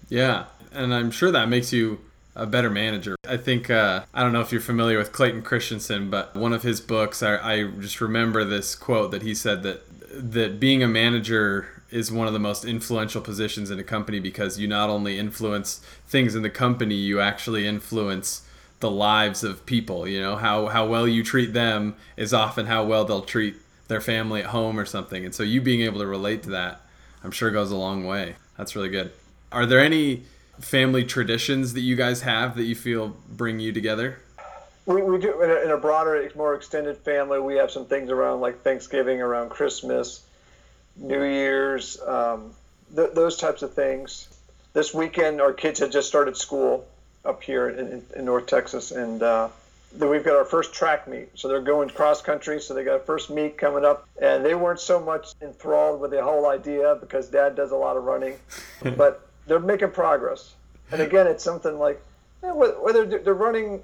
Yeah, 0.08 0.44
and 0.72 0.94
I'm 0.94 1.10
sure 1.10 1.32
that 1.32 1.48
makes 1.48 1.72
you 1.72 2.00
a 2.40 2.46
better 2.46 2.70
manager. 2.70 3.16
I 3.29 3.37
think 3.37 3.68
uh, 3.68 4.05
I 4.14 4.22
don't 4.22 4.33
know 4.33 4.40
if 4.40 4.50
you're 4.50 4.62
familiar 4.62 4.96
with 4.96 5.12
Clayton 5.12 5.42
Christensen, 5.42 6.09
but 6.09 6.35
one 6.35 6.55
of 6.55 6.62
his 6.62 6.81
books, 6.81 7.22
I, 7.22 7.37
I 7.37 7.64
just 7.64 8.00
remember 8.00 8.44
this 8.44 8.74
quote 8.74 9.11
that 9.11 9.22
he 9.22 9.35
said 9.35 9.62
that 9.62 9.83
that 10.12 10.59
being 10.59 10.83
a 10.83 10.88
manager 10.88 11.83
is 11.90 12.11
one 12.11 12.26
of 12.26 12.33
the 12.33 12.38
most 12.38 12.64
influential 12.64 13.20
positions 13.20 13.70
in 13.70 13.79
a 13.79 13.85
company 13.85 14.20
because 14.20 14.59
you 14.59 14.66
not 14.66 14.88
only 14.88 15.18
influence 15.18 15.85
things 16.07 16.35
in 16.35 16.42
the 16.42 16.50
company, 16.50 16.94
you 16.94 17.20
actually 17.20 17.66
influence 17.66 18.42
the 18.81 18.90
lives 18.90 19.44
of 19.44 19.66
people. 19.66 20.09
You 20.09 20.22
know 20.22 20.37
how 20.37 20.68
how 20.68 20.87
well 20.87 21.07
you 21.07 21.22
treat 21.22 21.53
them 21.53 21.94
is 22.16 22.33
often 22.33 22.66
how 22.66 22.85
well 22.85 23.05
they'll 23.05 23.22
treat 23.22 23.57
their 23.88 24.00
family 24.00 24.40
at 24.40 24.46
home 24.46 24.81
or 24.81 24.87
something. 24.87 25.26
And 25.26 25.35
so 25.35 25.42
you 25.42 25.61
being 25.61 25.83
able 25.83 26.00
to 26.00 26.07
relate 26.07 26.42
to 26.44 26.50
that, 26.50 26.81
I'm 27.22 27.33
sure 27.33 27.50
goes 27.50 27.70
a 27.70 27.76
long 27.76 28.07
way. 28.07 28.37
That's 28.57 28.74
really 28.74 28.88
good. 28.88 29.12
Are 29.53 29.66
there 29.66 29.81
any 29.81 30.22
family 30.61 31.05
traditions 31.05 31.73
that 31.75 31.81
you 31.81 31.96
guys 31.96 32.23
have 32.23 32.57
that 32.57 32.64
you 32.64 32.75
feel 32.75 33.16
bring 33.29 33.61
you 33.61 33.73
together? 33.73 34.18
We, 34.87 35.03
we 35.03 35.18
do 35.18 35.42
in 35.42 35.51
a, 35.51 35.55
in 35.64 35.70
a 35.70 35.77
broader, 35.77 36.31
more 36.35 36.55
extended 36.55 36.96
family. 36.99 37.38
We 37.40 37.57
have 37.57 37.70
some 37.70 37.87
things 37.87 38.11
around 38.11 38.40
like 38.40 38.62
Thanksgiving, 38.62 39.20
around 39.20 39.51
Christmas 39.51 40.25
New 40.96 41.23
Year's, 41.23 42.01
um, 42.03 42.53
th- 42.94 43.12
those 43.14 43.37
types 43.37 43.62
of 43.62 43.75
things. 43.75 44.29
This 44.73 44.94
weekend, 44.94 45.40
our 45.40 45.53
kids 45.53 45.81
had 45.81 45.92
just 45.92 46.09
started 46.09 46.37
school 46.37 46.87
up 47.25 47.42
here 47.42 47.68
in, 47.68 48.03
in 48.16 48.25
North 48.25 48.46
Texas, 48.46 48.90
and 48.90 49.23
uh, 49.23 49.49
then 49.92 50.09
we've 50.09 50.25
got 50.25 50.37
our 50.37 50.44
first 50.44 50.73
track 50.73 51.09
meet. 51.09 51.29
So 51.35 51.49
they're 51.49 51.61
going 51.61 51.90
cross 51.90 52.23
country, 52.23 52.61
so 52.61 52.75
they 52.75 52.85
got 52.85 52.96
a 52.96 53.01
first 53.01 53.31
meet 53.31 53.59
coming 53.59 53.85
up, 53.85 54.09
and 54.20 54.44
they 54.44 54.55
weren't 54.55 54.81
so 54.81 55.01
much 55.01 55.33
enthralled 55.42 56.01
with 56.01 56.12
the 56.12 56.23
whole 56.23 56.46
idea 56.46 56.96
because 57.01 57.29
Dad 57.29 57.57
does 57.57 57.73
a 57.73 57.77
lot 57.77 57.96
of 57.96 58.05
running, 58.05 58.37
but 58.96 59.27
they're 59.46 59.61
making 59.61 59.90
progress. 59.90 60.55
And 60.92 61.00
again, 61.00 61.26
it's 61.26 61.44
something 61.44 61.79
like 61.79 62.03
eh, 62.42 62.50
whether 62.50 63.05
they're 63.07 63.35
running 63.35 63.81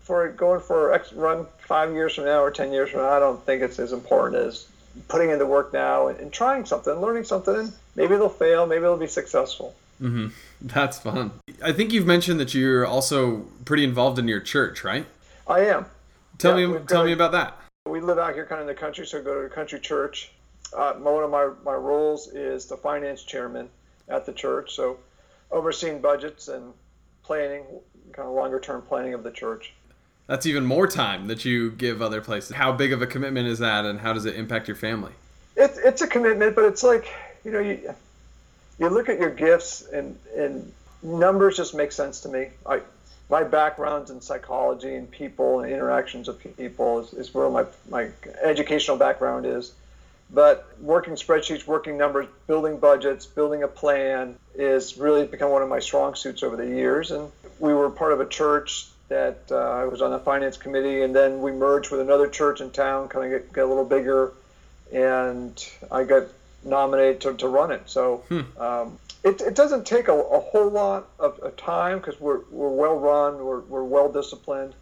for 0.00 0.28
going 0.28 0.60
for 0.60 0.92
X 0.92 1.12
run 1.12 1.46
five 1.58 1.92
years 1.92 2.14
from 2.14 2.24
now 2.24 2.42
or 2.42 2.50
ten 2.50 2.72
years 2.72 2.90
from 2.90 3.00
now, 3.00 3.10
I 3.10 3.18
don't 3.18 3.42
think 3.44 3.62
it's 3.62 3.78
as 3.78 3.92
important 3.92 4.42
as 4.42 4.66
putting 5.08 5.30
in 5.30 5.38
the 5.38 5.46
work 5.46 5.72
now 5.72 6.08
and, 6.08 6.18
and 6.20 6.32
trying 6.32 6.64
something, 6.64 6.94
learning 6.94 7.24
something, 7.24 7.72
maybe 7.96 8.16
they'll 8.16 8.28
fail, 8.28 8.66
maybe 8.66 8.82
they'll 8.82 8.96
be 8.96 9.06
successful. 9.06 9.74
Mm-hmm. 10.00 10.28
That's 10.62 10.98
fun. 10.98 11.32
I 11.62 11.72
think 11.72 11.92
you've 11.92 12.06
mentioned 12.06 12.40
that 12.40 12.54
you're 12.54 12.86
also 12.86 13.38
pretty 13.64 13.84
involved 13.84 14.18
in 14.18 14.28
your 14.28 14.40
church, 14.40 14.84
right? 14.84 15.06
I 15.46 15.60
am. 15.60 15.86
Tell 16.38 16.58
yeah, 16.58 16.66
me, 16.66 16.78
tell 16.86 17.04
me 17.04 17.12
about 17.12 17.32
that. 17.32 17.58
We 17.86 18.00
live 18.00 18.18
out 18.18 18.34
here, 18.34 18.46
kind 18.46 18.60
of 18.60 18.68
in 18.68 18.74
the 18.74 18.80
country, 18.80 19.06
so 19.06 19.18
I 19.18 19.22
go 19.22 19.34
to 19.34 19.46
a 19.46 19.50
country 19.50 19.78
church. 19.78 20.32
Uh, 20.76 20.94
one 20.94 21.22
of 21.22 21.30
my, 21.30 21.50
my 21.64 21.74
roles 21.74 22.28
is 22.28 22.66
the 22.66 22.76
finance 22.76 23.22
chairman 23.22 23.68
at 24.08 24.26
the 24.26 24.32
church, 24.32 24.74
so 24.74 24.98
overseeing 25.50 26.00
budgets 26.00 26.48
and 26.48 26.72
planning, 27.22 27.64
kind 28.12 28.28
of 28.28 28.34
longer 28.34 28.60
term 28.60 28.82
planning 28.82 29.14
of 29.14 29.22
the 29.22 29.30
church 29.30 29.72
that's 30.26 30.46
even 30.46 30.64
more 30.64 30.86
time 30.86 31.26
that 31.26 31.44
you 31.44 31.70
give 31.72 32.00
other 32.00 32.20
places. 32.20 32.56
How 32.56 32.72
big 32.72 32.92
of 32.92 33.02
a 33.02 33.06
commitment 33.06 33.46
is 33.46 33.58
that, 33.58 33.84
and 33.84 34.00
how 34.00 34.12
does 34.12 34.24
it 34.24 34.36
impact 34.36 34.68
your 34.68 34.76
family? 34.76 35.12
It's 35.56 35.78
it's 35.78 36.02
a 36.02 36.06
commitment, 36.06 36.54
but 36.54 36.64
it's 36.64 36.82
like 36.82 37.12
you 37.44 37.50
know 37.50 37.60
you 37.60 37.94
you 38.78 38.88
look 38.88 39.08
at 39.08 39.18
your 39.18 39.30
gifts 39.30 39.82
and 39.82 40.18
and 40.36 40.72
numbers 41.02 41.56
just 41.56 41.74
make 41.74 41.92
sense 41.92 42.20
to 42.20 42.28
me. 42.28 42.48
I 42.66 42.80
my 43.28 43.44
background's 43.44 44.10
in 44.10 44.20
psychology 44.20 44.94
and 44.94 45.10
people 45.10 45.60
and 45.60 45.72
interactions 45.72 46.28
of 46.28 46.38
people 46.56 47.00
is, 47.00 47.12
is 47.12 47.34
where 47.34 47.50
my 47.50 47.66
my 47.90 48.08
educational 48.42 48.96
background 48.96 49.44
is. 49.44 49.72
But 50.30 50.66
working 50.80 51.14
spreadsheets, 51.14 51.66
working 51.66 51.96
numbers, 51.96 52.26
building 52.46 52.78
budgets, 52.78 53.26
building 53.26 53.62
a 53.62 53.68
plan 53.68 54.36
is 54.54 54.96
really 54.96 55.26
become 55.26 55.50
one 55.50 55.62
of 55.62 55.68
my 55.68 55.80
strong 55.80 56.14
suits 56.14 56.42
over 56.42 56.56
the 56.56 56.66
years. 56.66 57.10
And 57.10 57.30
we 57.58 57.72
were 57.72 57.90
part 57.90 58.12
of 58.12 58.20
a 58.20 58.26
church 58.26 58.88
that 59.08 59.38
uh, 59.50 59.56
I 59.56 59.84
was 59.84 60.02
on 60.02 60.10
the 60.10 60.18
finance 60.18 60.56
committee, 60.56 61.02
and 61.02 61.14
then 61.14 61.40
we 61.40 61.52
merged 61.52 61.90
with 61.90 62.00
another 62.00 62.26
church 62.26 62.60
in 62.60 62.70
town, 62.70 63.08
kind 63.08 63.32
of 63.32 63.42
get, 63.42 63.52
get 63.52 63.64
a 63.64 63.66
little 63.66 63.84
bigger, 63.84 64.32
and 64.92 65.68
I 65.90 66.04
got 66.04 66.24
nominated 66.64 67.20
to, 67.22 67.34
to 67.34 67.48
run 67.48 67.70
it. 67.70 67.82
So 67.86 68.24
hmm. 68.28 68.40
um, 68.60 68.98
it, 69.22 69.40
it 69.40 69.54
doesn't 69.54 69.86
take 69.86 70.08
a, 70.08 70.14
a 70.14 70.40
whole 70.40 70.70
lot 70.70 71.08
of, 71.18 71.38
of 71.40 71.56
time 71.56 71.98
because 71.98 72.18
we're, 72.18 72.40
we're 72.50 72.70
well 72.70 72.98
run, 72.98 73.44
we're, 73.44 73.60
we're 73.60 73.84
well 73.84 74.10
disciplined, 74.10 74.74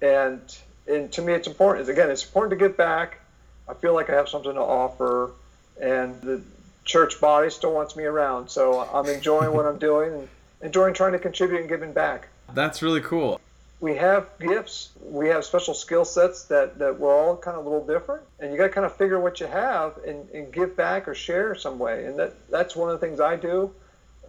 and 0.00 0.40
and 0.86 1.10
to 1.12 1.22
me 1.22 1.32
it's 1.32 1.48
important. 1.48 1.88
Again, 1.88 2.10
it's 2.10 2.24
important 2.24 2.58
to 2.58 2.68
get 2.68 2.76
back. 2.76 3.20
I 3.68 3.74
feel 3.74 3.94
like 3.94 4.10
I 4.10 4.14
have 4.14 4.28
something 4.28 4.54
to 4.54 4.60
offer, 4.60 5.32
and 5.80 6.20
the 6.20 6.42
church 6.84 7.20
body 7.20 7.50
still 7.50 7.72
wants 7.72 7.96
me 7.96 8.04
around. 8.04 8.48
So 8.50 8.80
I'm 8.80 9.06
enjoying 9.06 9.54
what 9.54 9.66
I'm 9.66 9.78
doing 9.78 10.12
and 10.12 10.28
enjoying 10.62 10.94
trying 10.94 11.12
to 11.12 11.18
contribute 11.18 11.60
and 11.60 11.68
giving 11.68 11.92
back. 11.92 12.28
That's 12.52 12.82
really 12.82 13.00
cool 13.00 13.40
we 13.84 13.96
have 13.96 14.30
gifts, 14.40 14.90
we 15.02 15.28
have 15.28 15.44
special 15.44 15.74
skill 15.74 16.06
sets 16.06 16.44
that, 16.44 16.78
that 16.78 16.98
we're 16.98 17.14
all 17.14 17.36
kind 17.36 17.58
of 17.58 17.66
a 17.66 17.68
little 17.68 17.86
different. 17.86 18.22
And 18.40 18.50
you 18.50 18.56
got 18.56 18.68
to 18.68 18.72
kind 18.72 18.86
of 18.86 18.96
figure 18.96 19.20
what 19.20 19.40
you 19.40 19.46
have 19.46 19.98
and, 20.06 20.26
and 20.30 20.50
give 20.50 20.74
back 20.74 21.06
or 21.06 21.14
share 21.14 21.54
some 21.54 21.78
way. 21.78 22.06
And 22.06 22.18
that, 22.18 22.32
that's 22.50 22.74
one 22.74 22.88
of 22.88 22.98
the 22.98 23.06
things 23.06 23.20
I 23.20 23.36
do. 23.36 23.70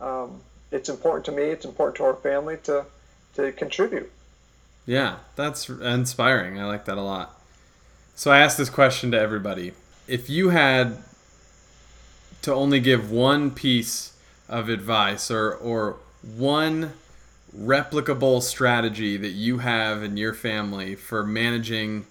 Um, 0.01 0.41
it's 0.71 0.89
important 0.89 1.25
to 1.27 1.31
me, 1.31 1.43
it's 1.43 1.63
important 1.63 1.95
to 1.97 2.03
our 2.03 2.15
family 2.15 2.57
to, 2.63 2.85
to 3.35 3.53
contribute. 3.53 4.11
Yeah, 4.85 5.19
that's 5.37 5.69
inspiring. 5.69 6.59
I 6.59 6.65
like 6.65 6.83
that 6.85 6.97
a 6.97 7.01
lot. 7.01 7.34
So 8.17 8.31
I 8.31 8.39
asked 8.39 8.57
this 8.57 8.69
question 8.69 9.11
to 9.11 9.19
everybody. 9.19 9.73
If 10.07 10.29
you 10.29 10.49
had 10.49 11.03
to 12.43 12.53
only 12.53 12.79
give 12.79 13.11
one 13.11 13.51
piece 13.51 14.13
of 14.47 14.69
advice 14.69 15.29
or, 15.29 15.53
or 15.53 15.97
one 16.21 16.93
replicable 17.57 18.41
strategy 18.41 19.17
that 19.17 19.31
you 19.31 19.57
have 19.57 20.01
in 20.01 20.15
your 20.15 20.33
family 20.33 20.95
for 20.95 21.25
managing 21.25 22.05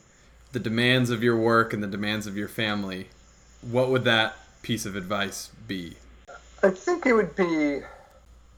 the 0.53 0.61
demands 0.61 1.09
of 1.09 1.23
your 1.23 1.38
work 1.38 1.73
and 1.73 1.83
the 1.83 1.88
demands 1.88 2.27
of 2.27 2.37
your 2.37 2.49
family, 2.49 3.09
what 3.62 3.88
would 3.88 4.05
that 4.05 4.37
piece 4.61 4.85
of 4.85 4.97
advice 4.97 5.51
be? 5.67 5.97
I 6.62 6.69
think 6.69 7.07
it 7.07 7.14
would 7.14 7.35
be, 7.35 7.45
you 7.45 7.85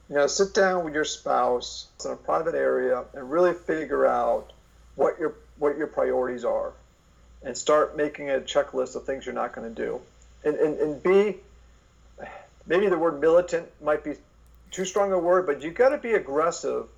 know, 0.09 0.27
sit 0.27 0.53
down 0.53 0.85
with 0.85 0.95
your 0.95 1.05
spouse 1.05 1.87
in 2.05 2.11
a 2.11 2.17
private 2.17 2.57
area 2.57 3.05
and 3.15 3.31
really 3.31 3.55
figure 3.55 4.05
out 4.05 4.53
what 4.97 5.19
your 5.21 5.35
what 5.59 5.79
your 5.79 5.87
priorities 5.87 6.45
are, 6.45 6.73
and 7.47 7.57
start 7.57 7.97
making 7.97 8.29
a 8.29 8.41
checklist 8.41 8.97
of 8.97 9.05
things 9.05 9.25
you're 9.25 9.35
not 9.35 9.55
going 9.55 9.75
to 9.75 9.83
do, 9.83 10.01
and 10.45 10.57
and 10.57 10.79
and 10.79 11.03
be 11.03 11.37
maybe 12.67 12.89
the 12.89 12.99
word 12.99 13.21
militant 13.21 13.67
might 13.81 14.05
be 14.05 14.15
too 14.71 14.85
strong 14.85 15.13
a 15.13 15.19
word, 15.19 15.47
but 15.47 15.63
you 15.63 15.71
got 15.71 15.91
to 15.91 15.99
be 15.99 16.15
aggressive 16.15 16.89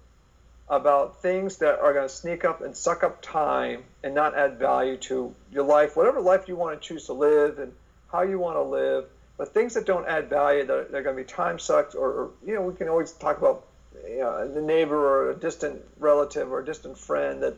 about 0.71 1.21
things 1.23 1.59
that 1.59 1.79
are 1.79 1.93
going 1.93 2.09
to 2.09 2.15
sneak 2.15 2.45
up 2.45 2.61
and 2.61 2.77
suck 2.77 3.03
up 3.03 3.23
time 3.23 3.85
and 4.03 4.15
not 4.15 4.35
add 4.35 4.59
value 4.59 4.97
to 4.97 5.35
your 5.53 5.65
life, 5.65 5.97
whatever 5.97 6.21
life 6.21 6.49
you 6.49 6.57
want 6.57 6.81
to 6.81 6.89
choose 6.89 7.07
to 7.07 7.13
live 7.13 7.59
and 7.59 7.73
how 8.11 8.23
you 8.23 8.39
want 8.39 8.57
to 8.57 8.63
live. 8.63 9.07
But 9.37 9.55
things 9.55 9.75
that 9.75 9.87
don't 9.87 10.07
add 10.07 10.29
value, 10.29 10.65
that 10.65 10.93
are 10.93 11.03
going 11.03 11.17
to 11.17 11.23
be 11.23 11.25
time 11.25 11.59
sucked, 11.59 11.95
or, 11.95 12.11
or 12.11 12.31
you 12.45 12.55
know, 12.55 12.63
we 12.63 12.75
can 12.75 12.89
always 12.89 13.13
talk 13.13 13.39
about 13.39 13.65
you 14.07 14.19
know, 14.19 14.49
the 14.49 14.61
neighbor 14.61 14.97
or 14.97 15.31
a 15.31 15.35
distant 15.35 15.81
relative 15.99 16.51
or 16.51 16.59
a 16.61 16.65
distant 16.65 16.99
friend 16.99 17.43
that 17.43 17.55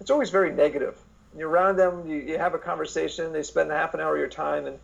it's 0.00 0.10
always 0.10 0.30
very 0.30 0.52
negative. 0.52 0.96
You're 1.36 1.48
around 1.48 1.76
them, 1.76 2.06
you, 2.06 2.16
you 2.16 2.38
have 2.38 2.54
a 2.54 2.58
conversation, 2.58 3.32
they 3.32 3.42
spend 3.42 3.70
half 3.70 3.94
an 3.94 4.00
hour 4.00 4.14
of 4.14 4.18
your 4.18 4.28
time, 4.28 4.66
and 4.66 4.78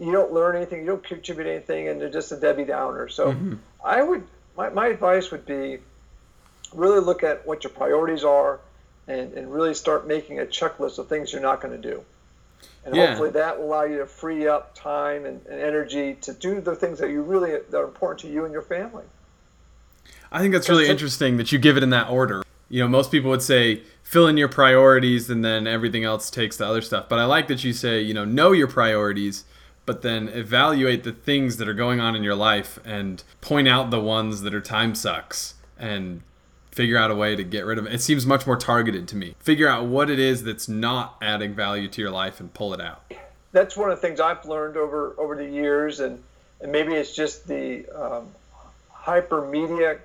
you 0.00 0.12
don't 0.12 0.32
learn 0.32 0.56
anything, 0.56 0.80
you 0.80 0.86
don't 0.86 1.04
contribute 1.04 1.46
anything, 1.46 1.88
and 1.88 2.00
they're 2.00 2.10
just 2.10 2.32
a 2.32 2.36
Debbie 2.36 2.64
Downer. 2.64 3.08
So 3.08 3.32
mm-hmm. 3.32 3.54
I 3.84 4.02
would, 4.02 4.26
my, 4.56 4.70
my 4.70 4.88
advice 4.88 5.30
would 5.30 5.46
be 5.46 5.78
really 6.72 7.00
look 7.00 7.22
at 7.22 7.46
what 7.46 7.64
your 7.64 7.72
priorities 7.72 8.24
are 8.24 8.60
and, 9.08 9.34
and 9.34 9.52
really 9.52 9.74
start 9.74 10.06
making 10.06 10.40
a 10.40 10.46
checklist 10.46 10.98
of 10.98 11.08
things 11.08 11.32
you're 11.32 11.42
not 11.42 11.60
going 11.60 11.80
to 11.80 11.90
do. 11.90 12.04
And 12.84 12.94
yeah. 12.94 13.08
hopefully 13.08 13.30
that 13.30 13.58
will 13.58 13.66
allow 13.66 13.84
you 13.84 13.98
to 13.98 14.06
free 14.06 14.46
up 14.46 14.74
time 14.74 15.26
and, 15.26 15.44
and, 15.46 15.60
energy 15.60 16.14
to 16.22 16.32
do 16.32 16.60
the 16.60 16.74
things 16.74 16.98
that 16.98 17.10
you 17.10 17.22
really 17.22 17.50
that 17.50 17.74
are 17.74 17.84
important 17.84 18.20
to 18.20 18.28
you 18.28 18.44
and 18.44 18.52
your 18.52 18.62
family. 18.62 19.04
I 20.32 20.38
think 20.38 20.52
that's 20.52 20.68
really 20.68 20.88
interesting 20.88 21.36
that 21.36 21.52
you 21.52 21.58
give 21.58 21.76
it 21.76 21.82
in 21.82 21.90
that 21.90 22.08
order. 22.08 22.42
You 22.70 22.80
know, 22.80 22.88
most 22.88 23.10
people 23.10 23.28
would 23.30 23.42
say 23.42 23.82
fill 24.02 24.26
in 24.26 24.38
your 24.38 24.48
priorities 24.48 25.28
and 25.28 25.44
then 25.44 25.66
everything 25.66 26.04
else 26.04 26.30
takes 26.30 26.56
the 26.56 26.66
other 26.66 26.80
stuff. 26.80 27.08
But 27.08 27.18
I 27.18 27.24
like 27.24 27.48
that 27.48 27.62
you 27.62 27.74
say, 27.74 28.00
you 28.00 28.14
know, 28.14 28.24
know 28.24 28.52
your 28.52 28.68
priorities 28.68 29.44
but 29.90 30.02
then 30.02 30.28
evaluate 30.28 31.02
the 31.02 31.10
things 31.10 31.56
that 31.56 31.68
are 31.68 31.74
going 31.74 31.98
on 31.98 32.14
in 32.14 32.22
your 32.22 32.36
life 32.36 32.78
and 32.84 33.24
point 33.40 33.66
out 33.66 33.90
the 33.90 34.00
ones 34.00 34.42
that 34.42 34.54
are 34.54 34.60
time 34.60 34.94
sucks 34.94 35.54
and 35.76 36.22
figure 36.70 36.96
out 36.96 37.10
a 37.10 37.14
way 37.16 37.34
to 37.34 37.42
get 37.42 37.64
rid 37.64 37.76
of 37.76 37.86
it. 37.86 37.94
It 37.94 38.00
seems 38.00 38.24
much 38.24 38.46
more 38.46 38.56
targeted 38.56 39.08
to 39.08 39.16
me. 39.16 39.34
Figure 39.40 39.66
out 39.66 39.86
what 39.86 40.08
it 40.08 40.20
is 40.20 40.44
that's 40.44 40.68
not 40.68 41.16
adding 41.20 41.54
value 41.54 41.88
to 41.88 42.00
your 42.00 42.12
life 42.12 42.38
and 42.38 42.54
pull 42.54 42.72
it 42.72 42.80
out. 42.80 43.12
That's 43.50 43.76
one 43.76 43.90
of 43.90 44.00
the 44.00 44.06
things 44.06 44.20
I've 44.20 44.44
learned 44.44 44.76
over 44.76 45.16
over 45.18 45.34
the 45.34 45.44
years, 45.44 45.98
and 45.98 46.22
and 46.60 46.70
maybe 46.70 46.94
it's 46.94 47.12
just 47.12 47.48
the 47.48 47.84
um, 47.88 48.28
hyper 48.92 49.44
media 49.44 49.98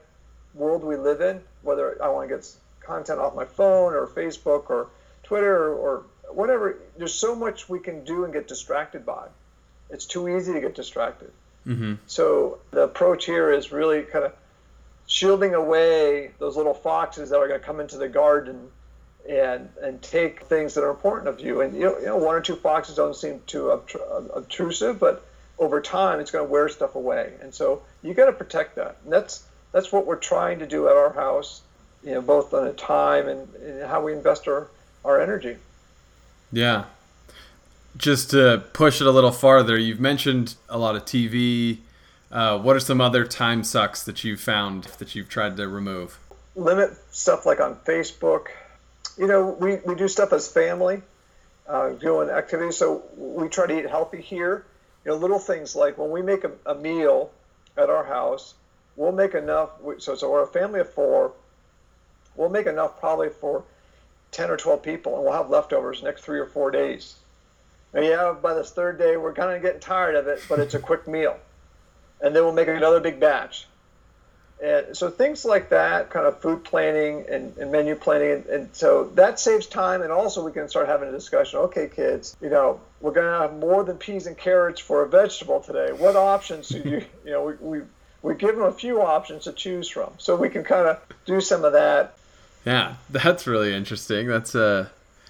world 0.55 0.83
we 0.83 0.95
live 0.95 1.21
in. 1.21 1.41
Whether 1.65 2.01
I 2.01 2.07
want 2.09 2.29
to 2.29 2.35
get 2.35 2.49
content 2.79 3.19
off 3.19 3.35
my 3.35 3.45
phone 3.45 3.93
or 3.93 4.07
Facebook 4.07 4.69
or 4.69 4.87
Twitter 5.23 5.73
or, 5.73 5.75
or 5.75 6.03
whatever, 6.29 6.79
there's 6.97 7.13
so 7.13 7.35
much 7.35 7.67
we 7.67 7.79
can 7.79 8.05
do 8.05 8.23
and 8.23 8.33
get 8.33 8.47
distracted 8.47 9.05
by 9.05 9.27
it's 9.89 10.05
too 10.05 10.29
easy 10.29 10.53
to 10.53 10.61
get 10.61 10.75
distracted. 10.75 11.31
Mm-hmm. 11.65 11.95
So 12.07 12.59
the 12.71 12.81
approach 12.81 13.25
here 13.25 13.51
is 13.51 13.71
really 13.71 14.03
kind 14.03 14.25
of 14.25 14.33
shielding 15.07 15.53
away 15.53 16.31
those 16.39 16.57
little 16.57 16.73
foxes 16.73 17.29
that 17.29 17.37
are 17.37 17.47
going 17.47 17.59
to 17.59 17.65
come 17.65 17.79
into 17.79 17.97
the 17.97 18.07
garden 18.07 18.69
and 19.27 19.69
and 19.81 20.01
take 20.01 20.43
things 20.43 20.75
that 20.75 20.83
are 20.83 20.91
important 20.91 21.27
of 21.27 21.39
you. 21.39 21.61
And 21.61 21.75
you 21.75 21.81
know, 21.81 21.99
you 21.99 22.05
know 22.05 22.17
one 22.17 22.35
or 22.35 22.41
two 22.41 22.55
foxes 22.55 22.95
don't 22.95 23.15
seem 23.15 23.41
too 23.47 23.71
obtrusive, 23.71 24.99
but 24.99 25.25
over 25.57 25.81
time 25.81 26.19
it's 26.19 26.31
going 26.31 26.45
to 26.45 26.51
wear 26.51 26.69
stuff 26.69 26.95
away. 26.95 27.33
And 27.41 27.53
so 27.53 27.81
you 28.03 28.13
got 28.13 28.27
to 28.27 28.33
protect 28.33 28.75
that. 28.75 28.97
And 29.03 29.11
that's 29.11 29.43
that's 29.75 29.91
what 29.91 30.05
we're 30.05 30.15
trying 30.15 30.59
to 30.59 30.65
do 30.65 30.87
at 30.87 30.95
our 30.95 31.11
house. 31.11 31.61
You 32.01 32.13
know, 32.13 32.21
both 32.21 32.53
on 32.53 32.63
the 32.63 32.71
time 32.71 33.27
and, 33.27 33.53
and 33.55 33.85
how 33.85 34.01
we 34.01 34.13
invest 34.13 34.47
our, 34.47 34.69
our 35.03 35.19
energy. 35.19 35.57
Yeah, 36.51 36.85
just 37.97 38.29
to 38.29 38.63
push 38.71 39.01
it 39.01 39.07
a 39.07 39.11
little 39.11 39.33
farther, 39.33 39.77
you've 39.77 39.99
mentioned 39.99 40.55
a 40.69 40.77
lot 40.77 40.95
of 40.95 41.03
TV. 41.03 41.79
Uh, 42.31 42.57
what 42.57 42.77
are 42.77 42.79
some 42.79 43.01
other 43.01 43.25
time 43.25 43.65
sucks 43.65 44.03
that 44.03 44.23
you've 44.23 44.39
found 44.39 44.85
that 44.99 45.13
you've 45.13 45.27
tried 45.27 45.57
to 45.57 45.67
remove? 45.67 46.19
Limit 46.55 46.91
stuff 47.11 47.45
like 47.45 47.59
on 47.59 47.75
Facebook. 47.75 48.47
You 49.17 49.27
know, 49.27 49.57
we, 49.59 49.77
we 49.85 49.95
do 49.95 50.07
stuff 50.07 50.31
as 50.31 50.49
family, 50.49 51.01
uh, 51.67 51.89
doing 51.89 52.29
activities. 52.29 52.77
So 52.77 53.03
we 53.17 53.49
try 53.49 53.67
to 53.67 53.77
eat 53.77 53.89
healthy 53.89 54.21
here. 54.21 54.65
You 55.03 55.11
know, 55.11 55.17
little 55.17 55.39
things 55.39 55.75
like 55.75 55.97
when 55.97 56.11
we 56.11 56.21
make 56.21 56.45
a, 56.45 56.51
a 56.65 56.75
meal 56.75 57.31
at 57.77 57.89
our 57.89 58.05
house, 58.05 58.53
we'll 58.95 59.11
make 59.11 59.33
enough. 59.33 59.71
So, 59.99 60.15
so 60.15 60.31
we're 60.31 60.43
a 60.43 60.47
family 60.47 60.79
of 60.79 60.89
four. 60.89 61.33
We'll 62.35 62.49
make 62.49 62.67
enough 62.67 62.99
probably 62.99 63.29
for 63.29 63.63
10 64.31 64.49
or 64.49 64.57
12 64.57 64.83
people, 64.83 65.15
and 65.15 65.23
we'll 65.23 65.33
have 65.33 65.49
leftovers 65.49 66.03
next 66.03 66.23
three 66.23 66.39
or 66.39 66.45
four 66.45 66.69
days 66.69 67.15
And 67.93 68.03
yeah, 68.03 68.33
by 68.33 68.53
this 68.53 68.71
third 68.71 68.97
day, 68.97 69.15
we're 69.15 69.33
kind 69.33 69.55
of 69.55 69.61
getting 69.61 69.79
tired 69.79 70.15
of 70.15 70.27
it, 70.27 70.43
but 70.49 70.59
it's 70.59 70.73
a 70.73 70.79
quick 70.79 71.07
meal. 71.07 71.37
And 72.21 72.35
then 72.35 72.43
we'll 72.43 72.53
make 72.53 72.67
another 72.67 72.99
big 72.99 73.19
batch. 73.19 73.67
And 74.63 74.95
so 74.95 75.09
things 75.09 75.43
like 75.43 75.69
that, 75.69 76.09
kind 76.09 76.25
of 76.25 76.39
food 76.41 76.63
planning 76.63 77.25
and, 77.29 77.57
and 77.57 77.71
menu 77.71 77.95
planning, 77.95 78.31
and, 78.31 78.45
and, 78.45 78.69
so 78.73 79.05
that 79.15 79.37
saves 79.37 79.67
time. 79.67 80.01
And 80.01 80.11
also, 80.11 80.45
we 80.45 80.51
can 80.53 80.69
start 80.69 80.87
having 80.87 81.09
a 81.09 81.11
discussion. 81.11 81.59
Okay, 81.59 81.89
kids, 81.93 82.37
you 82.41 82.49
know, 82.49 82.79
we're 83.01 83.11
going 83.11 83.27
to 83.27 83.39
have 83.39 83.57
more 83.57 83.83
than 83.83 83.97
peas 83.97 84.27
and 84.27 84.37
carrots 84.37 84.79
for 84.79 85.03
a 85.03 85.09
vegetable 85.09 85.59
today. 85.59 85.91
What 85.91 86.15
options 86.15 86.69
do 86.69 86.79
you, 86.79 87.05
you 87.25 87.31
know, 87.31 87.43
we, 87.43 87.79
we 87.79 87.85
we 88.25 88.33
give 88.33 88.55
them 88.55 88.65
a 88.65 88.71
few 88.71 89.03
options 89.03 89.43
to 89.43 89.53
choose 89.53 89.87
from, 89.87 90.11
so 90.17 90.35
we 90.35 90.49
can 90.49 90.63
kind 90.63 90.87
of 90.87 90.99
do 91.25 91.39
some 91.39 91.63
of 91.63 91.73
that. 91.73 92.17
Yeah, 92.65 92.95
that's 93.11 93.45
really 93.45 93.71
interesting. 93.71 94.25
That's 94.27 94.55
uh, 94.55 94.89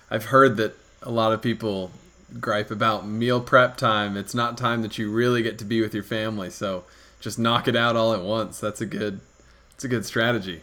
I've 0.10 0.25
heard 0.25 0.55
that 0.58 0.77
a 1.03 1.12
lot 1.12 1.34
of 1.34 1.41
people 1.41 1.91
gripe 2.39 2.71
about 2.71 3.05
meal 3.05 3.41
prep 3.41 3.75
time. 3.75 4.15
It's 4.15 4.34
not 4.34 4.58
time 4.58 4.81
that 4.81 4.97
you 4.97 5.12
really 5.12 5.43
get 5.43 5.60
to 5.60 5.65
be 5.65 5.81
with 5.81 5.93
your 5.93 6.03
family. 6.03 6.49
So 6.49 6.86
just 7.19 7.38
knock 7.38 7.67
it 7.67 7.75
out 7.75 7.97
all 7.97 8.13
at 8.13 8.21
once. 8.21 8.62
That's 8.62 8.79
a 8.79 8.86
good 8.86 9.19
it's 9.73 9.84
a 9.84 9.89
good 9.89 10.05
strategy. 10.05 10.62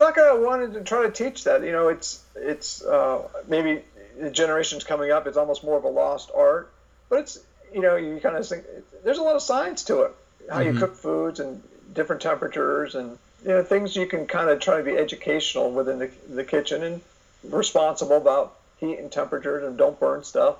Like 0.00 0.16
I 0.16 0.32
wanted 0.32 0.72
to 0.72 0.80
try 0.80 1.02
to 1.02 1.10
teach 1.10 1.44
that. 1.44 1.62
You 1.62 1.72
know, 1.72 1.88
it's 1.88 2.24
it's 2.34 2.82
uh, 2.82 3.28
maybe 3.46 3.82
the 4.18 4.30
generations 4.30 4.84
coming 4.84 5.10
up. 5.10 5.26
It's 5.26 5.36
almost 5.36 5.62
more 5.62 5.76
of 5.76 5.84
a 5.84 5.88
lost 5.88 6.30
art, 6.34 6.72
but 7.10 7.18
it's 7.18 7.38
you 7.74 7.82
know 7.82 7.96
you 7.96 8.20
kind 8.20 8.36
of 8.36 8.48
think 8.48 8.64
there's 9.04 9.18
a 9.18 9.22
lot 9.22 9.36
of 9.36 9.42
science 9.42 9.84
to 9.84 10.04
it. 10.04 10.14
How 10.50 10.60
mm-hmm. 10.60 10.74
you 10.74 10.78
cook 10.78 10.94
foods 10.94 11.40
and 11.40 11.62
different 11.94 12.22
temperatures 12.22 12.94
and 12.94 13.18
you 13.42 13.50
know 13.50 13.62
things 13.62 13.96
you 13.96 14.06
can 14.06 14.26
kind 14.26 14.50
of 14.50 14.60
try 14.60 14.78
to 14.78 14.82
be 14.82 14.96
educational 14.96 15.70
within 15.70 15.98
the, 15.98 16.10
the 16.28 16.44
kitchen 16.44 16.82
and 16.82 17.00
responsible 17.44 18.16
about 18.16 18.56
heat 18.78 18.98
and 18.98 19.10
temperatures 19.10 19.64
and 19.64 19.76
don't 19.76 19.98
burn 19.98 20.24
stuff. 20.24 20.56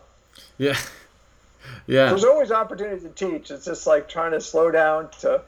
Yeah. 0.57 0.79
Yeah. 1.87 2.09
There's 2.09 2.25
always 2.25 2.51
opportunity 2.51 3.03
to 3.03 3.09
teach. 3.09 3.51
It's 3.51 3.65
just 3.65 3.87
like 3.87 4.09
trying 4.09 4.33
to 4.33 4.41
slow 4.41 4.71
down 4.71 5.11
to 5.21 5.43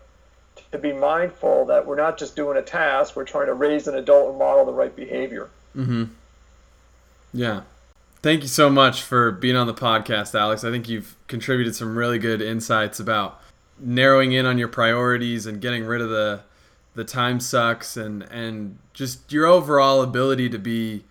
to 0.73 0.79
be 0.79 0.93
mindful 0.93 1.65
that 1.67 1.87
we're 1.87 1.97
not 1.97 2.19
just 2.19 2.37
doing 2.37 2.57
a 2.57 2.63
task, 2.63 3.17
we're 3.17 3.25
trying 3.25 3.47
to 3.47 3.55
raise 3.55 3.89
an 3.89 3.97
adult 3.97 4.31
and 4.31 4.39
model 4.39 4.65
the 4.65 4.73
right 4.73 4.95
behavior. 4.95 5.49
Mm-hmm. 5.77 6.05
Yeah. 7.33 7.63
Thank 8.23 8.43
you 8.43 8.49
so 8.49 8.69
much 8.69 9.03
for 9.03 9.33
being 9.33 9.57
on 9.57 9.67
the 9.67 9.75
podcast, 9.75 10.39
Alex. 10.39 10.63
I 10.63 10.71
think 10.71 10.89
you've 10.89 11.17
contributed 11.27 11.75
some 11.75 11.97
really 11.97 12.19
good 12.19 12.43
insights 12.43 13.01
about 13.01 13.41
narrowing 13.81 14.33
in 14.33 14.47
on 14.47 14.59
your 14.59 14.69
priorities 14.69 15.47
and 15.47 15.61
getting 15.61 15.85
rid 15.85 16.01
of 16.01 16.11
the 16.11 16.43
the 16.95 17.05
time 17.05 17.41
sucks 17.41 17.97
and 17.97 18.23
and 18.25 18.79
just 18.93 19.33
your 19.33 19.47
overall 19.47 20.03
ability 20.03 20.49
to 20.49 20.59
be 20.59 21.05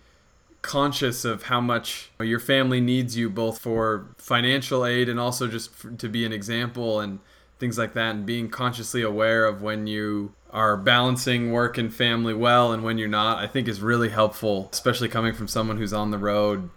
conscious 0.62 1.24
of 1.24 1.44
how 1.44 1.60
much 1.60 2.10
your 2.20 2.38
family 2.38 2.80
needs 2.80 3.16
you 3.16 3.30
both 3.30 3.58
for 3.58 4.06
financial 4.18 4.84
aid 4.84 5.08
and 5.08 5.18
also 5.18 5.46
just 5.46 5.70
to 5.98 6.08
be 6.08 6.26
an 6.26 6.32
example 6.32 7.00
and 7.00 7.18
things 7.58 7.78
like 7.78 7.94
that 7.94 8.14
and 8.14 8.26
being 8.26 8.48
consciously 8.48 9.00
aware 9.00 9.46
of 9.46 9.62
when 9.62 9.86
you 9.86 10.34
are 10.50 10.76
balancing 10.76 11.50
work 11.50 11.78
and 11.78 11.94
family 11.94 12.34
well 12.34 12.72
and 12.72 12.82
when 12.84 12.98
you're 12.98 13.08
not 13.08 13.38
i 13.38 13.46
think 13.46 13.66
is 13.66 13.80
really 13.80 14.10
helpful 14.10 14.68
especially 14.70 15.08
coming 15.08 15.32
from 15.32 15.48
someone 15.48 15.78
who's 15.78 15.94
on 15.94 16.10
the 16.10 16.18
road 16.18 16.68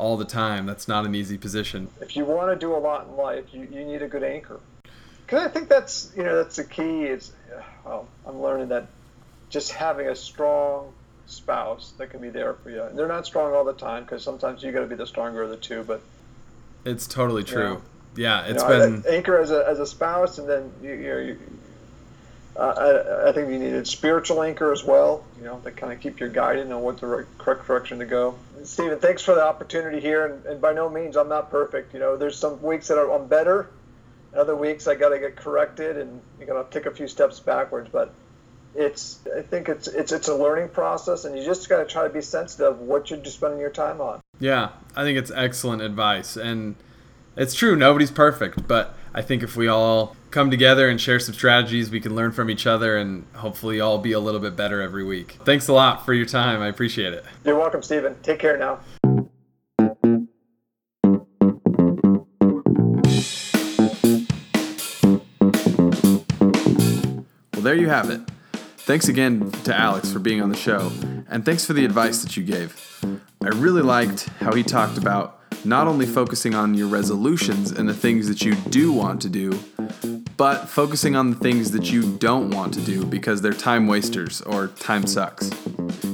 all 0.00 0.16
the 0.16 0.24
time. 0.24 0.66
That's 0.66 0.88
not 0.88 1.04
an 1.04 1.14
easy 1.14 1.36
position. 1.36 1.88
If 2.00 2.16
you 2.16 2.24
want 2.24 2.50
to 2.50 2.56
do 2.56 2.74
a 2.74 2.78
lot 2.78 3.06
in 3.06 3.16
life 3.16 3.44
you, 3.52 3.68
you 3.70 3.84
need 3.84 4.02
a 4.02 4.08
good 4.08 4.22
anchor 4.22 4.60
because 5.30 5.46
i 5.46 5.48
think 5.48 5.68
that's 5.68 6.10
you 6.16 6.24
know 6.24 6.36
that's 6.36 6.56
the 6.56 6.64
key 6.64 7.04
is 7.04 7.32
well, 7.84 8.08
i'm 8.26 8.42
learning 8.42 8.68
that 8.68 8.86
just 9.48 9.72
having 9.72 10.08
a 10.08 10.16
strong 10.16 10.92
spouse 11.30 11.92
that 11.98 12.10
can 12.10 12.20
be 12.20 12.30
there 12.30 12.54
for 12.54 12.70
you. 12.70 12.82
And 12.82 12.98
they're 12.98 13.08
not 13.08 13.26
strong 13.26 13.54
all 13.54 13.64
the 13.64 13.72
time 13.72 14.04
because 14.04 14.22
sometimes 14.22 14.62
you 14.62 14.72
got 14.72 14.80
to 14.80 14.86
be 14.86 14.96
the 14.96 15.06
stronger 15.06 15.42
of 15.42 15.50
the 15.50 15.56
two. 15.56 15.84
But 15.84 16.00
it's 16.84 17.06
totally 17.06 17.44
true. 17.44 17.62
You 17.62 17.68
know, 17.68 17.82
yeah, 18.16 18.44
it's 18.46 18.62
you 18.62 18.68
know, 18.68 19.00
been 19.00 19.04
anchor 19.08 19.38
as 19.38 19.50
a 19.50 19.66
as 19.68 19.78
a 19.78 19.86
spouse, 19.86 20.38
and 20.38 20.48
then 20.48 20.72
you, 20.82 20.92
you 20.92 21.08
know 21.08 21.18
you. 21.18 21.38
Uh, 22.56 23.22
I, 23.24 23.28
I 23.28 23.32
think 23.32 23.48
you 23.48 23.58
need 23.58 23.72
a 23.72 23.84
spiritual 23.86 24.42
anchor 24.42 24.72
as 24.72 24.82
well, 24.82 25.24
you 25.38 25.44
know, 25.44 25.60
to 25.60 25.70
kind 25.70 25.92
of 25.92 26.00
keep 26.00 26.18
you 26.18 26.28
guided 26.28 26.70
on 26.70 26.82
what 26.82 26.98
the 26.98 27.06
right, 27.06 27.24
correct 27.38 27.64
direction 27.66 28.00
to 28.00 28.04
go. 28.04 28.34
Stephen, 28.64 28.98
thanks 28.98 29.22
for 29.22 29.36
the 29.36 29.42
opportunity 29.42 30.00
here. 30.00 30.26
And, 30.26 30.44
and 30.44 30.60
by 30.60 30.72
no 30.72 30.90
means, 30.90 31.16
I'm 31.16 31.28
not 31.28 31.50
perfect. 31.50 31.94
You 31.94 32.00
know, 32.00 32.16
there's 32.16 32.36
some 32.36 32.60
weeks 32.60 32.88
that 32.88 32.98
I'm 32.98 33.28
better, 33.28 33.70
other 34.34 34.56
weeks 34.56 34.86
I 34.86 34.94
got 34.94 35.10
to 35.10 35.18
get 35.18 35.36
corrected, 35.36 35.96
and 35.96 36.20
you 36.38 36.46
got 36.46 36.70
to 36.70 36.78
take 36.78 36.86
a 36.86 36.94
few 36.94 37.08
steps 37.08 37.40
backwards. 37.40 37.88
But 37.90 38.14
it's 38.74 39.18
I 39.36 39.42
think 39.42 39.68
it's 39.68 39.88
it's 39.88 40.12
it's 40.12 40.28
a 40.28 40.34
learning 40.34 40.68
process, 40.68 41.24
and 41.24 41.36
you 41.36 41.44
just 41.44 41.68
got 41.68 41.78
to 41.78 41.86
try 41.86 42.04
to 42.04 42.10
be 42.10 42.22
sensitive 42.22 42.74
of 42.74 42.80
what 42.80 43.10
you're 43.10 43.24
spending 43.24 43.60
your 43.60 43.70
time 43.70 44.00
on. 44.00 44.20
Yeah, 44.38 44.70
I 44.96 45.02
think 45.02 45.18
it's 45.18 45.30
excellent 45.30 45.82
advice, 45.82 46.36
and 46.36 46.76
it's 47.36 47.54
true. 47.54 47.76
Nobody's 47.76 48.10
perfect, 48.10 48.66
but 48.66 48.94
I 49.12 49.22
think 49.22 49.42
if 49.42 49.56
we 49.56 49.68
all 49.68 50.16
come 50.30 50.50
together 50.50 50.88
and 50.88 51.00
share 51.00 51.18
some 51.18 51.34
strategies, 51.34 51.90
we 51.90 52.00
can 52.00 52.14
learn 52.14 52.32
from 52.32 52.48
each 52.48 52.66
other, 52.66 52.96
and 52.96 53.26
hopefully 53.34 53.80
all 53.80 53.98
be 53.98 54.12
a 54.12 54.20
little 54.20 54.40
bit 54.40 54.56
better 54.56 54.80
every 54.80 55.04
week. 55.04 55.38
Thanks 55.44 55.68
a 55.68 55.72
lot 55.72 56.06
for 56.06 56.14
your 56.14 56.26
time. 56.26 56.60
I 56.60 56.68
appreciate 56.68 57.12
it. 57.12 57.24
You're 57.44 57.58
welcome, 57.58 57.82
Stephen. 57.82 58.16
Take 58.22 58.38
care 58.38 58.56
now. 58.56 58.80
Well, 67.60 67.66
there 67.66 67.74
you 67.74 67.90
have 67.90 68.08
it. 68.08 68.22
Thanks 68.86 69.08
again 69.08 69.50
to 69.64 69.78
Alex 69.78 70.10
for 70.10 70.18
being 70.18 70.40
on 70.40 70.48
the 70.48 70.56
show, 70.56 70.90
and 71.28 71.44
thanks 71.44 71.66
for 71.66 71.74
the 71.74 71.84
advice 71.84 72.22
that 72.22 72.34
you 72.34 72.42
gave. 72.42 73.04
I 73.44 73.48
really 73.48 73.82
liked 73.82 74.30
how 74.40 74.54
he 74.54 74.62
talked 74.62 74.96
about 74.96 75.40
not 75.66 75.86
only 75.86 76.06
focusing 76.06 76.54
on 76.54 76.72
your 76.72 76.86
resolutions 76.86 77.70
and 77.70 77.86
the 77.86 77.92
things 77.92 78.28
that 78.28 78.40
you 78.40 78.54
do 78.54 78.94
want 78.94 79.20
to 79.20 79.28
do, 79.28 79.60
but 80.38 80.70
focusing 80.70 81.14
on 81.16 81.32
the 81.32 81.36
things 81.36 81.72
that 81.72 81.92
you 81.92 82.16
don't 82.16 82.48
want 82.48 82.72
to 82.72 82.80
do 82.80 83.04
because 83.04 83.42
they're 83.42 83.52
time 83.52 83.86
wasters 83.86 84.40
or 84.40 84.68
time 84.68 85.06
sucks. 85.06 85.50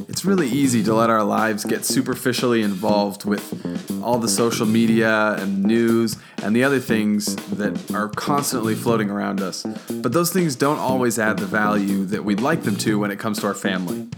It's 0.08 0.24
really 0.24 0.48
easy 0.48 0.82
to 0.82 0.94
let 0.94 1.10
our 1.10 1.22
lives 1.22 1.64
get 1.64 1.84
superficially 1.84 2.62
involved 2.62 3.24
with 3.24 3.64
all 4.06 4.18
the 4.18 4.28
social 4.28 4.66
media 4.66 5.32
and 5.32 5.64
news 5.64 6.16
and 6.44 6.54
the 6.54 6.62
other 6.62 6.78
things 6.78 7.34
that 7.56 7.92
are 7.92 8.08
constantly 8.08 8.72
floating 8.72 9.10
around 9.10 9.40
us. 9.40 9.64
But 9.90 10.12
those 10.12 10.32
things 10.32 10.54
don't 10.54 10.78
always 10.78 11.18
add 11.18 11.38
the 11.38 11.46
value 11.46 12.04
that 12.04 12.24
we'd 12.24 12.38
like 12.38 12.62
them 12.62 12.76
to 12.76 13.00
when 13.00 13.10
it 13.10 13.18
comes 13.18 13.40
to 13.40 13.48
our 13.48 13.54
family. 13.54 14.08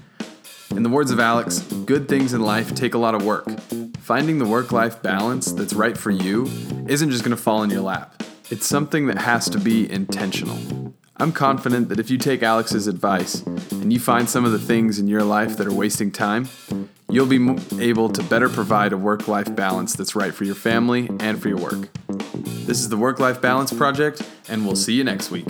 In 0.72 0.83
the 0.83 0.90
words 0.90 1.11
of 1.11 1.18
Alex, 1.18 1.61
good 1.87 2.07
things 2.07 2.35
in 2.35 2.42
life 2.42 2.74
take 2.74 2.92
a 2.92 2.98
lot 2.98 3.14
of 3.14 3.24
work. 3.24 3.48
Finding 4.01 4.38
the 4.38 4.44
work 4.44 4.72
life 4.72 5.01
balance 5.01 5.53
that's 5.53 5.72
right 5.72 5.96
for 5.96 6.11
you 6.11 6.44
isn't 6.87 7.11
just 7.11 7.24
going 7.24 7.35
to 7.35 7.42
fall 7.42 7.62
in 7.62 7.70
your 7.70 7.81
lap, 7.81 8.22
it's 8.51 8.66
something 8.66 9.07
that 9.07 9.16
has 9.16 9.48
to 9.48 9.59
be 9.59 9.90
intentional. 9.90 10.59
I'm 11.16 11.33
confident 11.33 11.88
that 11.88 11.98
if 11.98 12.11
you 12.11 12.18
take 12.18 12.42
Alex's 12.42 12.88
advice 12.88 13.42
and 13.72 13.90
you 13.90 13.98
find 13.98 14.29
some 14.29 14.44
of 14.44 14.53
the 14.53 14.59
things 14.59 14.98
in 14.98 15.09
your 15.09 15.24
life 15.24 15.57
that 15.57 15.66
are 15.66 15.72
wasting 15.72 16.12
time, 16.12 16.46
you'll 17.11 17.27
be 17.27 17.57
able 17.81 18.11
to 18.11 18.23
better 18.23 18.49
provide 18.49 18.92
a 18.92 18.97
work 18.97 19.29
life 19.29 19.55
balance 19.55 19.94
that's 19.94 20.14
right 20.14 20.35
for 20.35 20.44
your 20.44 20.55
family 20.55 21.09
and 21.21 21.40
for 21.40 21.49
your 21.49 21.59
work. 21.59 21.88
This 22.66 22.81
is 22.81 22.90
the 22.90 22.99
Work 22.99 23.18
Life 23.18 23.40
Balance 23.40 23.73
Project, 23.73 24.23
and 24.49 24.66
we'll 24.66 24.77
see 24.77 24.92
you 24.92 25.05
next 25.05 25.31
week. 25.31 25.49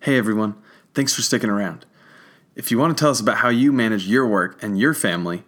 Hey 0.00 0.16
everyone, 0.16 0.54
thanks 0.94 1.14
for 1.14 1.20
sticking 1.20 1.50
around. 1.50 1.84
If 2.56 2.70
you 2.70 2.78
want 2.78 2.96
to 2.96 3.00
tell 3.00 3.10
us 3.10 3.20
about 3.20 3.36
how 3.36 3.50
you 3.50 3.72
manage 3.72 4.08
your 4.08 4.26
work 4.26 4.60
and 4.62 4.78
your 4.78 4.94
family, 4.94 5.44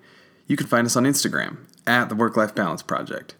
you 0.46 0.57
can 0.57 0.66
find 0.66 0.87
us 0.87 0.96
on 0.96 1.05
Instagram 1.05 1.61
at 1.87 2.11
the 2.11 2.14
Work 2.14 2.37
Life 2.37 2.55
Balance 2.55 2.83
Project. 2.83 3.37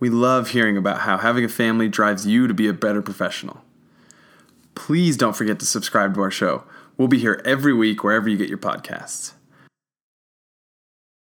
We 0.00 0.10
love 0.10 0.50
hearing 0.50 0.76
about 0.76 1.00
how 1.00 1.18
having 1.18 1.44
a 1.44 1.48
family 1.48 1.88
drives 1.88 2.26
you 2.26 2.46
to 2.46 2.54
be 2.54 2.68
a 2.68 2.72
better 2.72 3.02
professional. 3.02 3.62
Please 4.74 5.16
don't 5.16 5.36
forget 5.36 5.60
to 5.60 5.66
subscribe 5.66 6.14
to 6.14 6.20
our 6.20 6.30
show. 6.30 6.64
We'll 6.96 7.08
be 7.08 7.18
here 7.18 7.40
every 7.44 7.72
week 7.72 8.02
wherever 8.02 8.28
you 8.28 8.36
get 8.36 8.48
your 8.48 8.58
podcasts. 8.58 9.33